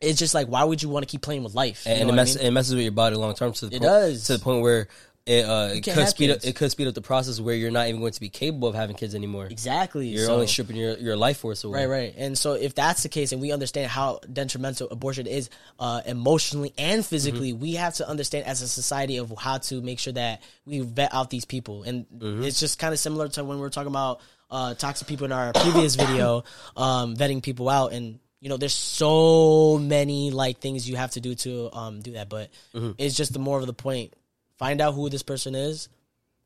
it's 0.00 0.18
just 0.18 0.34
like 0.34 0.48
why 0.48 0.64
would 0.64 0.82
you 0.82 0.88
want 0.88 1.02
to 1.06 1.10
keep 1.10 1.22
playing 1.22 1.44
with 1.44 1.54
life? 1.54 1.84
You 1.86 1.92
and 1.92 2.02
it, 2.02 2.04
what 2.06 2.18
I 2.18 2.24
mean? 2.24 2.38
it 2.38 2.50
messes 2.50 2.74
with 2.74 2.82
your 2.82 2.92
body 2.92 3.16
long 3.16 3.34
term 3.34 3.52
to 3.52 3.66
the 3.66 3.76
It 3.76 3.80
point, 3.80 3.82
does. 3.82 4.26
to 4.26 4.32
the 4.34 4.38
point 4.44 4.62
where 4.62 4.88
it, 5.26 5.44
uh, 5.46 5.70
it 5.72 5.82
could 5.82 6.06
speed 6.08 6.30
up 6.30 6.44
it 6.44 6.54
could 6.54 6.70
speed 6.70 6.86
up 6.86 6.92
the 6.94 7.00
process 7.00 7.40
where 7.40 7.54
you're 7.54 7.70
not 7.70 7.88
even 7.88 8.00
going 8.00 8.12
to 8.12 8.20
be 8.20 8.28
capable 8.28 8.68
of 8.68 8.74
having 8.74 8.94
kids 8.94 9.14
anymore. 9.14 9.46
exactly. 9.46 10.08
You're 10.08 10.26
So- 10.26 10.34
only 10.34 10.46
stripping 10.46 10.76
your, 10.76 10.98
your 10.98 11.16
life 11.16 11.38
force 11.38 11.64
away. 11.64 11.86
Right, 11.86 11.90
right. 11.90 12.14
And 12.16 12.36
so 12.36 12.52
if 12.52 12.74
that's 12.74 13.02
the 13.04 13.08
case 13.08 13.32
and 13.32 13.40
we 13.40 13.50
understand 13.50 13.90
how 13.90 14.20
detrimental 14.30 14.88
abortion 14.90 15.26
is 15.26 15.48
uh, 15.78 16.02
emotionally 16.04 16.74
and 16.76 17.04
physically, 17.04 17.52
Mm-hmm. 17.52 17.60
we 17.62 17.72
have 17.74 17.94
to 17.94 18.08
understand 18.08 18.46
as 18.46 18.60
a 18.60 18.68
society 18.68 19.16
of 19.16 19.32
how 19.38 19.58
to 19.58 19.80
make 19.80 19.98
sure 19.98 20.12
that 20.12 20.42
we 20.66 20.80
vet 20.80 21.14
out 21.14 21.30
these 21.30 21.46
people. 21.46 21.84
And 21.84 22.04
Mm-hmm. 22.10 22.44
it's 22.44 22.60
just 22.60 22.78
kind 22.78 22.92
of 22.92 22.98
similar 23.00 23.28
to 23.28 23.44
when 23.44 23.56
we 23.56 23.62
were 23.62 23.70
talking 23.70 23.88
about 23.88 24.20
uh, 24.50 24.74
toxic 24.74 25.08
people 25.08 25.24
in 25.24 25.32
our 25.32 25.52
previous 25.54 25.94
video, 25.96 26.44
um, 26.76 27.16
vetting 27.16 27.42
people 27.42 27.68
out. 27.70 27.92
And, 27.94 28.18
you 28.40 28.50
know, 28.50 28.58
there's 28.58 28.74
so 28.74 29.78
many 29.78 30.30
like 30.30 30.58
things 30.58 30.88
you 30.88 30.96
have 30.96 31.12
to 31.12 31.20
do 31.20 31.34
to 31.36 31.70
um, 31.72 32.00
do 32.02 32.12
that. 32.12 32.28
But 32.28 32.50
Mm-hmm. 32.74 32.92
it's 32.98 33.16
just 33.16 33.32
the 33.32 33.38
more 33.38 33.58
of 33.58 33.66
the 33.66 33.72
point. 33.72 34.12
Find 34.58 34.80
out 34.80 34.94
who 34.94 35.08
this 35.08 35.22
person 35.22 35.54
is, 35.54 35.88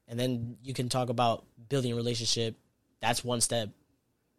and 0.07 0.19
then 0.19 0.57
you 0.63 0.75
can 0.75 0.89
talk 0.89 1.09
about 1.09 1.45
building 1.69 1.93
a 1.93 1.97
relationship. 1.97 2.57
That's 3.01 3.23
one 3.23 3.41
step 3.41 3.71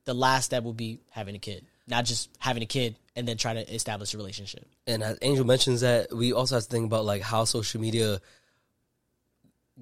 the 0.10 0.15
last 0.15 0.45
step 0.45 0.63
will 0.63 0.73
be 0.73 0.99
having 1.12 1.36
a 1.36 1.39
kid, 1.39 1.65
not 1.88 2.03
just 2.03 2.29
having 2.39 2.63
a 2.63 2.65
kid 2.65 2.95
and 3.15 3.27
then 3.27 3.38
try 3.38 3.53
to 3.53 3.73
establish 3.73 4.13
a 4.15 4.17
relationship. 4.17 4.65
And 4.88 5.03
as 5.03 5.19
Angel 5.21 5.45
mentions 5.45 5.82
that, 5.82 6.12
we 6.12 6.34
also 6.34 6.55
have 6.55 6.63
to 6.63 6.69
think 6.69 6.88
about 6.88 7.05
like 7.05 7.21
how 7.21 7.45
social 7.45 7.79
media 7.79 8.19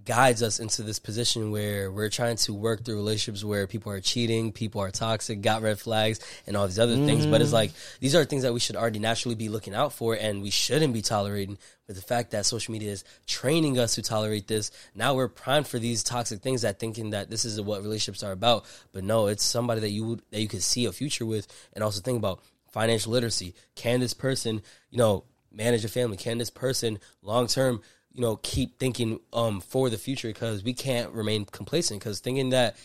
guides 0.06 0.44
us 0.44 0.60
into 0.60 0.84
this 0.84 1.00
position 1.00 1.52
where 1.52 1.92
we're 1.92 2.10
trying 2.10 2.36
to 2.36 2.54
work 2.54 2.84
through 2.84 2.96
relationships 2.96 3.44
where 3.44 3.66
people 3.68 3.92
are 3.92 4.00
cheating, 4.00 4.52
people 4.52 4.82
are 4.82 4.92
toxic, 4.92 5.42
got 5.42 5.62
red 5.62 5.80
flags, 5.80 6.20
and 6.46 6.56
all 6.56 6.68
these 6.68 6.80
other 6.80 6.96
mm-hmm. 6.96 7.06
things. 7.06 7.26
But 7.26 7.42
it's 7.42 7.54
like 7.54 7.72
these 8.00 8.16
are 8.16 8.26
things 8.26 8.44
that 8.44 8.54
we 8.54 8.60
should 8.60 8.76
already 8.76 9.00
naturally 9.00 9.36
be 9.36 9.50
looking 9.50 9.74
out 9.74 9.94
for, 9.94 10.14
and 10.14 10.42
we 10.42 10.50
shouldn't 10.50 10.94
be 10.94 11.02
tolerating. 11.02 11.58
But 11.88 11.96
the 11.96 12.02
fact 12.02 12.32
that 12.32 12.46
social 12.46 12.74
media 12.74 12.92
is 12.92 13.04
training 13.26 13.80
us 13.80 13.96
to 13.96 14.02
tolerate 14.02 14.48
this, 14.48 14.72
now 14.94 15.16
we're 15.16 15.30
primed 15.30 15.68
for 15.68 15.80
these 15.80 16.04
toxic 16.04 16.42
things 16.42 16.62
that 16.62 16.80
thinking 16.80 17.12
that 17.12 17.30
this 17.30 17.46
is 17.46 17.60
what 17.62 17.82
relationships 17.82 18.24
are 18.24 18.34
about. 18.34 18.66
But 18.92 19.04
no, 19.04 19.28
it's 19.28 19.44
somebody 19.44 19.82
that 19.82 19.90
you 19.90 20.06
would, 20.06 20.22
that 20.32 20.42
you 20.42 20.48
could 20.48 20.64
see 20.64 20.86
a 20.86 20.92
future 20.92 21.26
with, 21.26 21.48
and 21.74 21.84
also 21.84 22.02
think 22.02 22.18
about 22.18 22.42
financial 22.72 23.12
literacy. 23.14 23.56
Can 23.76 24.00
this 24.00 24.14
person, 24.14 24.62
you 24.92 24.98
know, 24.98 25.24
manage 25.52 25.86
a 25.86 25.90
family? 25.90 26.18
Can 26.18 26.38
this 26.38 26.50
person 26.50 27.00
long 27.24 27.48
term? 27.48 27.82
You 28.18 28.22
know 28.24 28.36
keep 28.38 28.78
thinking 28.80 29.22
um 29.32 29.62
for 29.62 29.90
the 29.90 29.98
future 29.98 30.28
because 30.28 30.64
we 30.64 30.74
can't 30.74 31.12
remain 31.14 31.46
complacent 31.46 32.02
because 32.02 32.20
thinking 32.20 32.50
that 32.50 32.76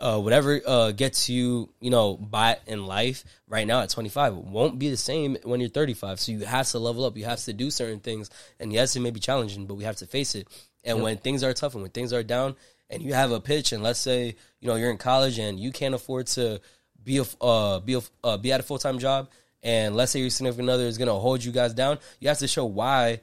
uh, 0.00 0.18
whatever 0.18 0.60
uh, 0.66 0.90
gets 0.90 1.28
you, 1.28 1.72
you 1.80 1.88
know, 1.88 2.16
by 2.16 2.58
in 2.66 2.86
life 2.86 3.24
right 3.48 3.68
now 3.68 3.82
at 3.82 3.88
25 3.88 4.34
won't 4.34 4.76
be 4.76 4.90
the 4.90 4.96
same 4.96 5.36
when 5.44 5.60
you're 5.60 5.68
35. 5.68 6.18
So 6.18 6.32
you 6.32 6.40
have 6.40 6.66
to 6.70 6.80
level 6.80 7.04
up. 7.04 7.16
You 7.16 7.24
have 7.26 7.38
to 7.44 7.52
do 7.52 7.70
certain 7.70 8.00
things. 8.00 8.28
And 8.58 8.72
yes, 8.72 8.96
it 8.96 9.00
may 9.00 9.12
be 9.12 9.20
challenging, 9.20 9.66
but 9.66 9.74
we 9.74 9.84
have 9.84 9.94
to 9.98 10.06
face 10.08 10.34
it. 10.34 10.48
And 10.82 10.98
yep. 10.98 11.04
when 11.04 11.16
things 11.18 11.44
are 11.44 11.52
tough 11.52 11.74
and 11.74 11.82
when 11.82 11.92
things 11.92 12.12
are 12.12 12.24
down, 12.24 12.56
and 12.90 13.02
you 13.02 13.14
have 13.14 13.30
a 13.30 13.40
pitch, 13.40 13.72
and 13.72 13.82
let's 13.82 13.98
say 13.98 14.36
you 14.60 14.68
know 14.68 14.74
you're 14.74 14.90
in 14.90 14.98
college 14.98 15.38
and 15.38 15.58
you 15.58 15.72
can't 15.72 15.94
afford 15.94 16.26
to 16.28 16.60
be 17.02 17.18
a 17.18 17.24
uh, 17.40 17.80
be 17.80 17.94
a, 17.94 18.00
uh, 18.22 18.36
be 18.36 18.52
at 18.52 18.60
a 18.60 18.62
full 18.62 18.78
time 18.78 18.98
job, 18.98 19.30
and 19.62 19.96
let's 19.96 20.12
say 20.12 20.20
your 20.20 20.30
significant 20.30 20.68
other 20.68 20.84
is 20.84 20.98
gonna 20.98 21.14
hold 21.14 21.42
you 21.42 21.52
guys 21.52 21.72
down, 21.72 21.98
you 22.20 22.28
have 22.28 22.38
to 22.38 22.48
show 22.48 22.66
why 22.66 23.20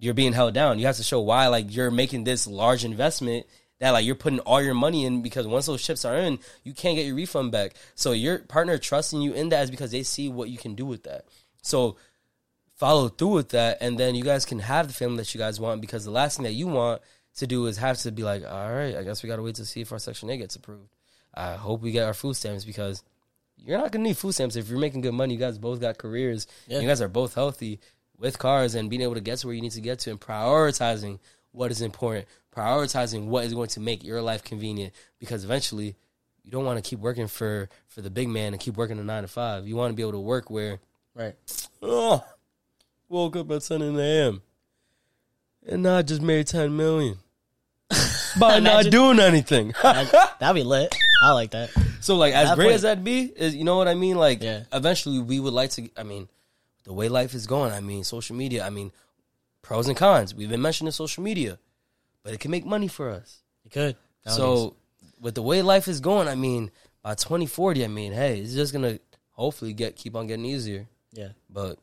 you're 0.00 0.14
being 0.14 0.32
held 0.32 0.54
down. 0.54 0.78
You 0.78 0.86
have 0.86 0.96
to 0.96 1.02
show 1.02 1.20
why 1.20 1.46
like 1.48 1.72
you're 1.72 1.90
making 1.90 2.24
this 2.24 2.46
large 2.46 2.84
investment 2.84 3.46
that 3.78 3.90
like 3.90 4.04
you're 4.04 4.14
putting 4.14 4.40
all 4.40 4.60
your 4.60 4.74
money 4.74 5.04
in 5.04 5.22
because 5.22 5.46
once 5.46 5.66
those 5.66 5.82
chips 5.82 6.04
are 6.04 6.16
in, 6.16 6.38
you 6.64 6.72
can't 6.72 6.96
get 6.96 7.06
your 7.06 7.14
refund 7.14 7.52
back. 7.52 7.74
So 7.94 8.12
your 8.12 8.38
partner 8.38 8.78
trusting 8.78 9.20
you 9.20 9.34
in 9.34 9.50
that 9.50 9.62
is 9.62 9.70
because 9.70 9.90
they 9.90 10.02
see 10.02 10.30
what 10.30 10.48
you 10.48 10.56
can 10.56 10.74
do 10.74 10.86
with 10.86 11.04
that. 11.04 11.26
So 11.62 11.96
follow 12.76 13.08
through 13.08 13.34
with 13.34 13.48
that 13.50 13.78
and 13.82 13.98
then 13.98 14.14
you 14.14 14.24
guys 14.24 14.46
can 14.46 14.58
have 14.60 14.88
the 14.88 14.94
family 14.94 15.18
that 15.18 15.34
you 15.34 15.38
guys 15.38 15.60
want 15.60 15.82
because 15.82 16.06
the 16.06 16.10
last 16.10 16.38
thing 16.38 16.44
that 16.44 16.52
you 16.52 16.66
want 16.66 17.02
to 17.36 17.46
do 17.46 17.66
is 17.66 17.76
have 17.76 17.98
to 17.98 18.10
be 18.10 18.22
like, 18.22 18.42
all 18.42 18.72
right, 18.72 18.96
I 18.96 19.02
guess 19.02 19.22
we 19.22 19.28
gotta 19.28 19.42
wait 19.42 19.56
to 19.56 19.66
see 19.66 19.82
if 19.82 19.92
our 19.92 19.98
Section 19.98 20.30
Eight 20.30 20.38
gets 20.38 20.56
approved. 20.56 20.88
I 21.34 21.54
hope 21.54 21.82
we 21.82 21.92
get 21.92 22.06
our 22.06 22.14
food 22.14 22.36
stamps 22.36 22.64
because 22.64 23.02
you're 23.58 23.78
not 23.78 23.92
gonna 23.92 24.04
need 24.04 24.16
food 24.16 24.32
stamps 24.32 24.56
if 24.56 24.70
you're 24.70 24.78
making 24.78 25.02
good 25.02 25.12
money. 25.12 25.34
You 25.34 25.40
guys 25.40 25.58
both 25.58 25.78
got 25.78 25.98
careers. 25.98 26.46
Yeah. 26.66 26.80
You 26.80 26.88
guys 26.88 27.02
are 27.02 27.08
both 27.08 27.34
healthy 27.34 27.80
with 28.20 28.38
cars 28.38 28.74
and 28.74 28.90
being 28.90 29.02
able 29.02 29.14
to 29.14 29.20
get 29.20 29.38
to 29.38 29.46
where 29.46 29.56
you 29.56 29.62
need 29.62 29.72
to 29.72 29.80
get 29.80 29.98
to 30.00 30.10
and 30.10 30.20
prioritizing 30.20 31.18
what 31.52 31.70
is 31.70 31.80
important, 31.80 32.28
prioritizing 32.54 33.26
what 33.26 33.44
is 33.44 33.54
going 33.54 33.68
to 33.68 33.80
make 33.80 34.04
your 34.04 34.22
life 34.22 34.44
convenient 34.44 34.94
because 35.18 35.42
eventually 35.42 35.96
you 36.44 36.50
don't 36.50 36.64
want 36.64 36.82
to 36.82 36.88
keep 36.88 37.00
working 37.00 37.26
for 37.26 37.68
for 37.88 38.02
the 38.02 38.10
big 38.10 38.28
man 38.28 38.52
and 38.52 38.60
keep 38.60 38.76
working 38.76 38.98
a 38.98 39.02
9 39.02 39.22
to 39.22 39.28
5. 39.28 39.66
You 39.66 39.74
want 39.74 39.90
to 39.90 39.96
be 39.96 40.02
able 40.02 40.12
to 40.12 40.20
work 40.20 40.50
where 40.50 40.78
right. 41.14 41.34
Oh. 41.82 42.24
Woke 43.08 43.34
up 43.34 43.50
at 43.50 43.62
10 43.62 43.82
a.m. 43.82 44.42
and 45.66 45.82
not 45.82 46.06
just 46.06 46.22
made 46.22 46.46
10 46.46 46.76
million. 46.76 47.18
by 48.38 48.60
not 48.60 48.84
doing 48.84 49.18
anything. 49.18 49.74
that'd 49.82 50.54
be 50.54 50.62
lit. 50.62 50.94
I 51.24 51.32
like 51.32 51.50
that. 51.50 51.70
So 52.00 52.16
like 52.16 52.34
as 52.34 52.50
that 52.50 52.54
great 52.54 52.66
point. 52.66 52.74
as 52.76 52.82
that 52.82 53.02
be, 53.02 53.22
is 53.24 53.56
you 53.56 53.64
know 53.64 53.76
what 53.76 53.88
I 53.88 53.94
mean? 53.94 54.16
Like 54.16 54.42
yeah. 54.42 54.62
eventually 54.72 55.18
we 55.18 55.40
would 55.40 55.52
like 55.52 55.70
to 55.70 55.90
I 55.96 56.04
mean 56.04 56.28
the 56.84 56.92
way 56.92 57.08
life 57.08 57.34
is 57.34 57.46
going, 57.46 57.72
I 57.72 57.80
mean, 57.80 58.04
social 58.04 58.36
media, 58.36 58.64
I 58.64 58.70
mean, 58.70 58.92
pros 59.62 59.88
and 59.88 59.96
cons. 59.96 60.34
We've 60.34 60.48
been 60.48 60.62
mentioning 60.62 60.92
social 60.92 61.22
media, 61.22 61.58
but 62.22 62.32
it 62.32 62.40
can 62.40 62.50
make 62.50 62.64
money 62.64 62.88
for 62.88 63.10
us. 63.10 63.42
It 63.64 63.72
could. 63.72 63.96
Nowadays. 64.24 64.36
So, 64.36 64.76
with 65.20 65.34
the 65.34 65.42
way 65.42 65.62
life 65.62 65.88
is 65.88 66.00
going, 66.00 66.28
I 66.28 66.34
mean, 66.34 66.70
by 67.02 67.14
2040, 67.14 67.84
I 67.84 67.88
mean, 67.88 68.12
hey, 68.12 68.40
it's 68.40 68.54
just 68.54 68.72
going 68.72 68.84
to 68.84 69.00
hopefully 69.32 69.72
get 69.72 69.96
keep 69.96 70.16
on 70.16 70.26
getting 70.26 70.44
easier. 70.44 70.86
Yeah. 71.12 71.30
But 71.48 71.78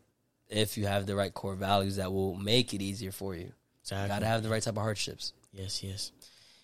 if 0.50 0.78
you 0.78 0.86
have 0.86 1.06
the 1.06 1.16
right 1.16 1.34
core 1.34 1.56
values 1.56 1.98
that 1.98 2.12
will 2.12 2.36
make 2.36 2.74
it 2.74 2.82
easier 2.82 3.12
for 3.12 3.36
you. 3.36 3.52
Exactly. 3.82 4.10
Got 4.10 4.20
to 4.20 4.26
have 4.26 4.44
the 4.44 4.50
right 4.50 4.62
type 4.62 4.76
of 4.76 4.84
hardships. 4.84 5.34
Yes, 5.54 5.84
yes. 5.84 6.12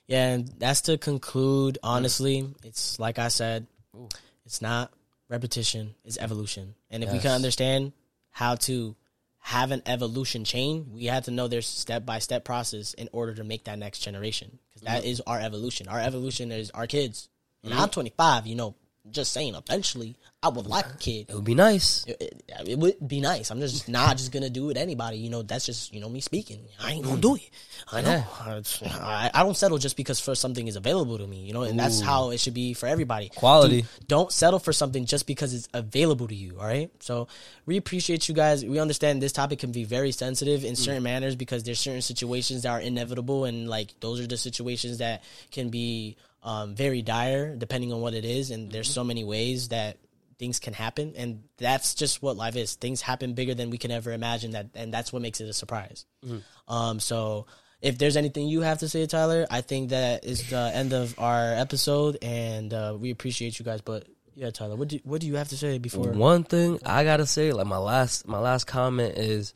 Yeah, 0.07 0.33
and 0.33 0.47
that's 0.57 0.81
to 0.81 0.97
conclude, 0.97 1.77
honestly, 1.81 2.53
it's 2.63 2.99
like 2.99 3.19
I 3.19 3.29
said, 3.29 3.67
Ooh. 3.95 4.09
it's 4.45 4.61
not 4.61 4.91
repetition, 5.29 5.95
it's 6.03 6.17
evolution. 6.17 6.75
And 6.89 7.03
if 7.03 7.07
yes. 7.07 7.13
we 7.13 7.19
can 7.21 7.31
understand 7.31 7.93
how 8.33 8.55
to 8.55 8.95
have 9.39 9.71
an 9.71 9.81
evolution 9.85 10.43
chain, 10.43 10.87
we 10.91 11.05
had 11.05 11.23
to 11.25 11.31
know 11.31 11.47
there's 11.47 11.67
step 11.67 12.05
by 12.05 12.19
step 12.19 12.43
process 12.43 12.93
in 12.93 13.09
order 13.11 13.33
to 13.35 13.43
make 13.43 13.65
that 13.65 13.79
next 13.79 13.99
generation. 13.99 14.59
Because 14.69 14.81
that 14.83 15.01
mm-hmm. 15.01 15.11
is 15.11 15.21
our 15.25 15.39
evolution. 15.39 15.87
Our 15.87 15.99
evolution 15.99 16.51
is 16.51 16.71
our 16.71 16.87
kids. 16.87 17.29
And 17.63 17.71
mm-hmm. 17.71 17.81
I'm 17.81 17.89
25, 17.89 18.47
you 18.47 18.55
know, 18.55 18.75
just 19.11 19.33
saying, 19.33 19.55
eventually, 19.55 20.15
I 20.41 20.47
would 20.49 20.65
like 20.65 20.85
a 20.85 20.97
kid. 20.97 21.27
It 21.29 21.35
would 21.35 21.43
be 21.43 21.55
nice. 21.55 22.05
It, 22.05 22.17
it, 22.21 22.69
it, 22.69 22.79
would 22.79 23.05
be 23.05 23.19
nice. 23.19 23.51
I'm 23.51 23.59
just 23.59 23.89
not 23.89 24.17
just 24.17 24.31
gonna 24.31 24.49
do 24.49 24.69
it 24.69 24.77
anybody. 24.77 25.17
You 25.17 25.29
know, 25.29 25.41
that's 25.41 25.65
just 25.65 25.93
you 25.93 25.99
know 25.99 26.09
me 26.09 26.21
speaking. 26.21 26.61
I 26.81 26.91
ain't 26.93 27.05
gonna 27.05 27.19
do 27.19 27.35
it. 27.35 27.49
I 27.91 28.01
know. 28.01 28.23
I, 28.39 29.31
I, 29.33 29.43
don't 29.43 29.57
settle 29.57 29.77
just 29.77 29.97
because 29.97 30.19
for 30.19 30.35
something 30.35 30.67
is 30.67 30.77
available 30.77 31.17
to 31.17 31.27
me. 31.27 31.41
You 31.41 31.53
know, 31.53 31.63
and 31.63 31.73
Ooh. 31.73 31.81
that's 31.81 31.99
how 31.99 32.31
it 32.31 32.39
should 32.39 32.53
be 32.53 32.73
for 32.73 32.87
everybody. 32.87 33.29
Quality. 33.29 33.81
Dude, 33.81 34.07
don't 34.07 34.31
settle 34.31 34.59
for 34.59 34.71
something 34.71 35.05
just 35.05 35.27
because 35.27 35.53
it's 35.53 35.67
available 35.73 36.27
to 36.29 36.35
you. 36.35 36.57
All 36.59 36.65
right. 36.65 36.89
So 36.99 37.27
we 37.65 37.75
appreciate 37.77 38.29
you 38.29 38.35
guys. 38.35 38.63
We 38.63 38.79
understand 38.79 39.21
this 39.21 39.33
topic 39.33 39.59
can 39.59 39.71
be 39.71 39.83
very 39.83 40.11
sensitive 40.13 40.63
in 40.63 40.75
certain 40.75 41.01
mm. 41.01 41.05
manners 41.05 41.35
because 41.35 41.63
there's 41.63 41.79
certain 41.79 42.01
situations 42.01 42.63
that 42.63 42.69
are 42.69 42.81
inevitable, 42.81 43.45
and 43.45 43.69
like 43.69 43.99
those 43.99 44.21
are 44.21 44.27
the 44.27 44.37
situations 44.37 44.99
that 44.99 45.23
can 45.51 45.69
be 45.69 46.15
um, 46.43 46.75
very 46.75 47.01
dire 47.01 47.56
depending 47.56 47.91
on 47.91 48.01
what 48.01 48.13
it 48.13 48.25
is. 48.25 48.51
And 48.51 48.71
there's 48.71 48.88
mm-hmm. 48.88 48.93
so 48.93 49.03
many 49.03 49.23
ways 49.23 49.69
that 49.69 49.97
things 50.38 50.60
can 50.60 50.73
happen, 50.73 51.13
and 51.15 51.43
that's 51.58 51.95
just 51.95 52.21
what 52.21 52.38
life 52.38 52.56
is. 52.56 52.75
Things 52.75 53.01
happen 53.01 53.34
bigger 53.34 53.56
than 53.56 53.69
we 53.69 53.77
can 53.77 53.91
ever 53.91 54.12
imagine. 54.12 54.51
That, 54.51 54.67
and 54.75 54.93
that's 54.93 55.12
what 55.12 55.21
makes 55.21 55.41
it 55.41 55.49
a 55.49 55.53
surprise. 55.53 56.06
Mm-hmm. 56.25 56.73
Um, 56.73 56.99
so. 56.99 57.47
If 57.82 57.97
there's 57.97 58.15
anything 58.15 58.47
you 58.47 58.62
have 58.62 58.79
to 58.79 58.88
say, 58.88 59.06
Tyler, 59.08 59.45
I 59.51 59.60
think 59.60 59.89
that 59.89 60.23
is 60.23 60.49
the 60.49 60.71
end 60.73 60.93
of 60.93 61.19
our 61.19 61.51
episode, 61.51 62.17
and 62.21 62.73
uh, 62.73 62.95
we 62.97 63.12
appreciate 63.12 63.60
you 63.60 63.65
guys. 63.65 63.82
But 63.82 64.08
yeah, 64.36 64.49
Tyler, 64.51 64.75
what 64.75 64.88
do 64.88 64.99
what 65.03 65.21
do 65.21 65.27
you 65.27 65.36
have 65.36 65.49
to 65.49 65.58
say 65.58 65.77
before? 65.77 66.12
One 66.12 66.43
thing 66.43 66.79
I 66.86 67.03
gotta 67.03 67.25
say, 67.25 67.51
like 67.51 67.67
my 67.67 67.77
last 67.77 68.27
my 68.27 68.39
last 68.39 68.65
comment 68.65 69.17
is 69.17 69.53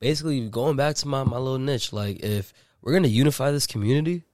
basically 0.00 0.48
going 0.48 0.76
back 0.76 0.96
to 0.96 1.08
my 1.08 1.24
my 1.24 1.38
little 1.38 1.58
niche. 1.58 1.92
Like 1.92 2.20
if 2.20 2.52
we're 2.82 2.92
gonna 2.92 3.08
unify 3.08 3.50
this 3.50 3.66
community, 3.66 4.24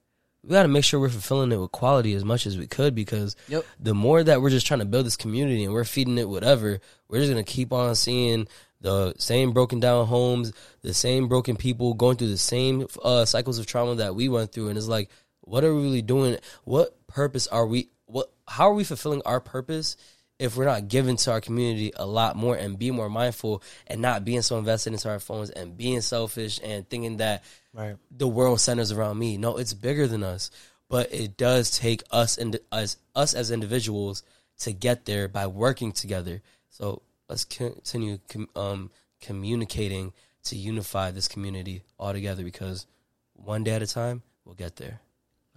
we 0.45 0.53
got 0.53 0.63
to 0.63 0.69
make 0.69 0.83
sure 0.83 0.99
we're 0.99 1.09
fulfilling 1.09 1.51
it 1.51 1.57
with 1.57 1.71
quality 1.71 2.13
as 2.13 2.23
much 2.23 2.45
as 2.45 2.57
we 2.57 2.67
could 2.67 2.93
because 2.93 3.35
yep. 3.47 3.65
the 3.79 3.95
more 3.95 4.23
that 4.23 4.41
we're 4.41 4.51
just 4.51 4.67
trying 4.67 4.79
to 4.79 4.85
build 4.85 5.05
this 5.05 5.17
community 5.17 5.63
and 5.63 5.73
we're 5.73 5.83
feeding 5.83 6.19
it 6.19 6.29
whatever, 6.29 6.79
we're 7.07 7.19
just 7.19 7.31
gonna 7.31 7.43
keep 7.43 7.73
on 7.73 7.95
seeing 7.95 8.47
the 8.81 9.15
same 9.17 9.53
broken 9.53 9.79
down 9.79 10.05
homes, 10.05 10.53
the 10.81 10.93
same 10.93 11.27
broken 11.27 11.55
people 11.55 11.95
going 11.95 12.17
through 12.17 12.29
the 12.29 12.37
same 12.37 12.85
uh, 13.03 13.25
cycles 13.25 13.57
of 13.57 13.65
trauma 13.65 13.95
that 13.95 14.13
we 14.13 14.29
went 14.29 14.51
through, 14.51 14.69
and 14.69 14.77
it's 14.77 14.87
like, 14.87 15.09
what 15.41 15.63
are 15.63 15.73
we 15.73 15.81
really 15.81 16.01
doing? 16.03 16.37
What 16.63 17.07
purpose 17.07 17.47
are 17.47 17.65
we? 17.65 17.89
What? 18.05 18.31
How 18.47 18.69
are 18.69 18.75
we 18.75 18.83
fulfilling 18.83 19.23
our 19.25 19.39
purpose? 19.39 19.97
if 20.37 20.57
we're 20.57 20.65
not 20.65 20.87
giving 20.89 21.15
to 21.15 21.31
our 21.31 21.39
community 21.39 21.93
a 21.95 22.05
lot 22.05 22.35
more 22.35 22.55
and 22.55 22.77
be 22.77 22.91
more 22.91 23.09
mindful 23.09 23.63
and 23.87 24.01
not 24.01 24.25
being 24.25 24.41
so 24.41 24.57
invested 24.57 24.91
into 24.91 25.09
our 25.09 25.19
phones 25.19 25.49
and 25.49 25.77
being 25.77 26.01
selfish 26.01 26.59
and 26.61 26.89
thinking 26.89 27.17
that 27.17 27.43
right. 27.75 27.95
the 28.11 28.27
world 28.27 28.59
centers 28.59 28.91
around 28.91 29.19
me. 29.19 29.37
No, 29.37 29.57
it's 29.57 29.73
bigger 29.73 30.07
than 30.07 30.23
us, 30.23 30.51
but 30.89 31.13
it 31.13 31.37
does 31.37 31.71
take 31.71 32.03
us 32.11 32.37
and 32.37 32.57
us 32.71 32.97
us 33.15 33.33
as 33.33 33.51
individuals 33.51 34.23
to 34.59 34.71
get 34.71 35.05
there 35.05 35.27
by 35.27 35.47
working 35.47 35.91
together. 35.91 36.41
So 36.69 37.01
let's 37.29 37.45
continue 37.45 38.19
um, 38.55 38.91
communicating 39.21 40.13
to 40.43 40.55
unify 40.55 41.11
this 41.11 41.27
community 41.27 41.83
all 41.99 42.13
together 42.13 42.43
because 42.43 42.85
one 43.33 43.63
day 43.63 43.71
at 43.71 43.81
a 43.81 43.87
time 43.87 44.21
we'll 44.45 44.55
get 44.55 44.75
there. 44.77 45.01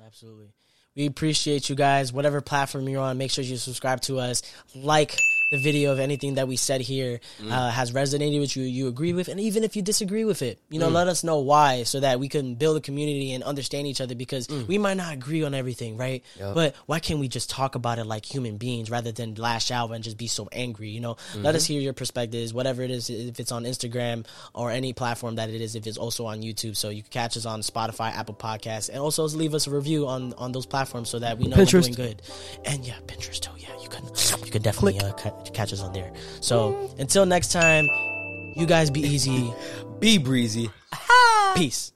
Absolutely. 0.04 0.48
We 0.96 1.06
appreciate 1.06 1.68
you 1.68 1.76
guys. 1.76 2.12
Whatever 2.12 2.40
platform 2.40 2.88
you're 2.88 3.00
on, 3.00 3.18
make 3.18 3.30
sure 3.30 3.44
you 3.44 3.56
subscribe 3.56 4.00
to 4.02 4.18
us, 4.18 4.42
like 4.74 5.16
the 5.50 5.58
video 5.58 5.92
of 5.92 5.98
anything 5.98 6.34
that 6.34 6.46
we 6.46 6.56
said 6.56 6.80
here 6.80 7.20
mm. 7.40 7.50
uh, 7.50 7.70
has 7.70 7.92
resonated 7.92 8.40
with 8.40 8.54
you, 8.56 8.64
you 8.64 8.86
agree 8.86 9.14
with, 9.14 9.28
and 9.28 9.40
even 9.40 9.64
if 9.64 9.76
you 9.76 9.82
disagree 9.82 10.24
with 10.24 10.42
it, 10.42 10.60
you 10.68 10.78
know, 10.78 10.90
mm. 10.90 10.92
let 10.92 11.08
us 11.08 11.24
know 11.24 11.38
why 11.38 11.84
so 11.84 12.00
that 12.00 12.20
we 12.20 12.28
can 12.28 12.54
build 12.54 12.76
a 12.76 12.80
community 12.80 13.32
and 13.32 13.42
understand 13.42 13.86
each 13.86 14.00
other 14.00 14.14
because 14.14 14.46
mm. 14.46 14.66
we 14.66 14.76
might 14.76 14.98
not 14.98 15.14
agree 15.14 15.42
on 15.44 15.54
everything, 15.54 15.96
right? 15.96 16.22
Yep. 16.38 16.54
But 16.54 16.74
why 16.84 17.00
can't 17.00 17.18
we 17.18 17.28
just 17.28 17.48
talk 17.48 17.76
about 17.76 17.98
it 17.98 18.04
like 18.04 18.26
human 18.26 18.58
beings 18.58 18.90
rather 18.90 19.10
than 19.10 19.34
lash 19.36 19.70
out 19.70 19.90
and 19.90 20.04
just 20.04 20.18
be 20.18 20.26
so 20.26 20.48
angry? 20.52 20.90
You 20.90 21.00
know, 21.00 21.14
mm-hmm. 21.14 21.42
let 21.42 21.54
us 21.54 21.64
mm-hmm. 21.64 21.74
hear 21.74 21.82
your 21.82 21.92
perspectives, 21.94 22.52
whatever 22.52 22.82
it 22.82 22.90
is, 22.90 23.08
if 23.08 23.40
it's 23.40 23.52
on 23.52 23.64
Instagram 23.64 24.26
or 24.54 24.70
any 24.70 24.92
platform 24.92 25.36
that 25.36 25.48
it 25.48 25.60
is, 25.62 25.74
if 25.74 25.86
it's 25.86 25.98
also 25.98 26.26
on 26.26 26.42
YouTube. 26.42 26.76
So 26.76 26.90
you 26.90 27.02
can 27.02 27.10
catch 27.10 27.38
us 27.38 27.46
on 27.46 27.60
Spotify, 27.60 28.12
Apple 28.12 28.34
Podcasts, 28.34 28.90
and 28.90 28.98
also 28.98 29.26
leave 29.28 29.54
us 29.54 29.66
a 29.66 29.70
review 29.70 30.06
on 30.06 30.34
on 30.34 30.52
those 30.52 30.66
platforms 30.66 31.08
so 31.08 31.18
that 31.20 31.38
we 31.38 31.46
know 31.46 31.56
Pinterest. 31.56 31.74
we're 31.74 31.80
doing 31.80 31.94
good. 31.94 32.22
And 32.66 32.84
yeah, 32.84 32.96
Pinterest 33.06 33.40
too. 33.40 33.50
Yeah, 33.56 33.68
you 33.82 33.88
can 33.88 34.04
you 34.44 34.52
can 34.52 34.62
definitely 34.62 35.00
uh, 35.00 35.12
catch 35.52 35.72
us 35.72 35.80
on 35.82 35.92
there. 35.92 36.12
So 36.40 36.90
until 36.98 37.26
next 37.26 37.52
time, 37.52 37.86
you 38.56 38.66
guys 38.66 38.90
be 38.90 39.00
easy. 39.00 39.52
Be 40.00 40.18
breezy. 40.18 40.70
Peace. 41.54 41.92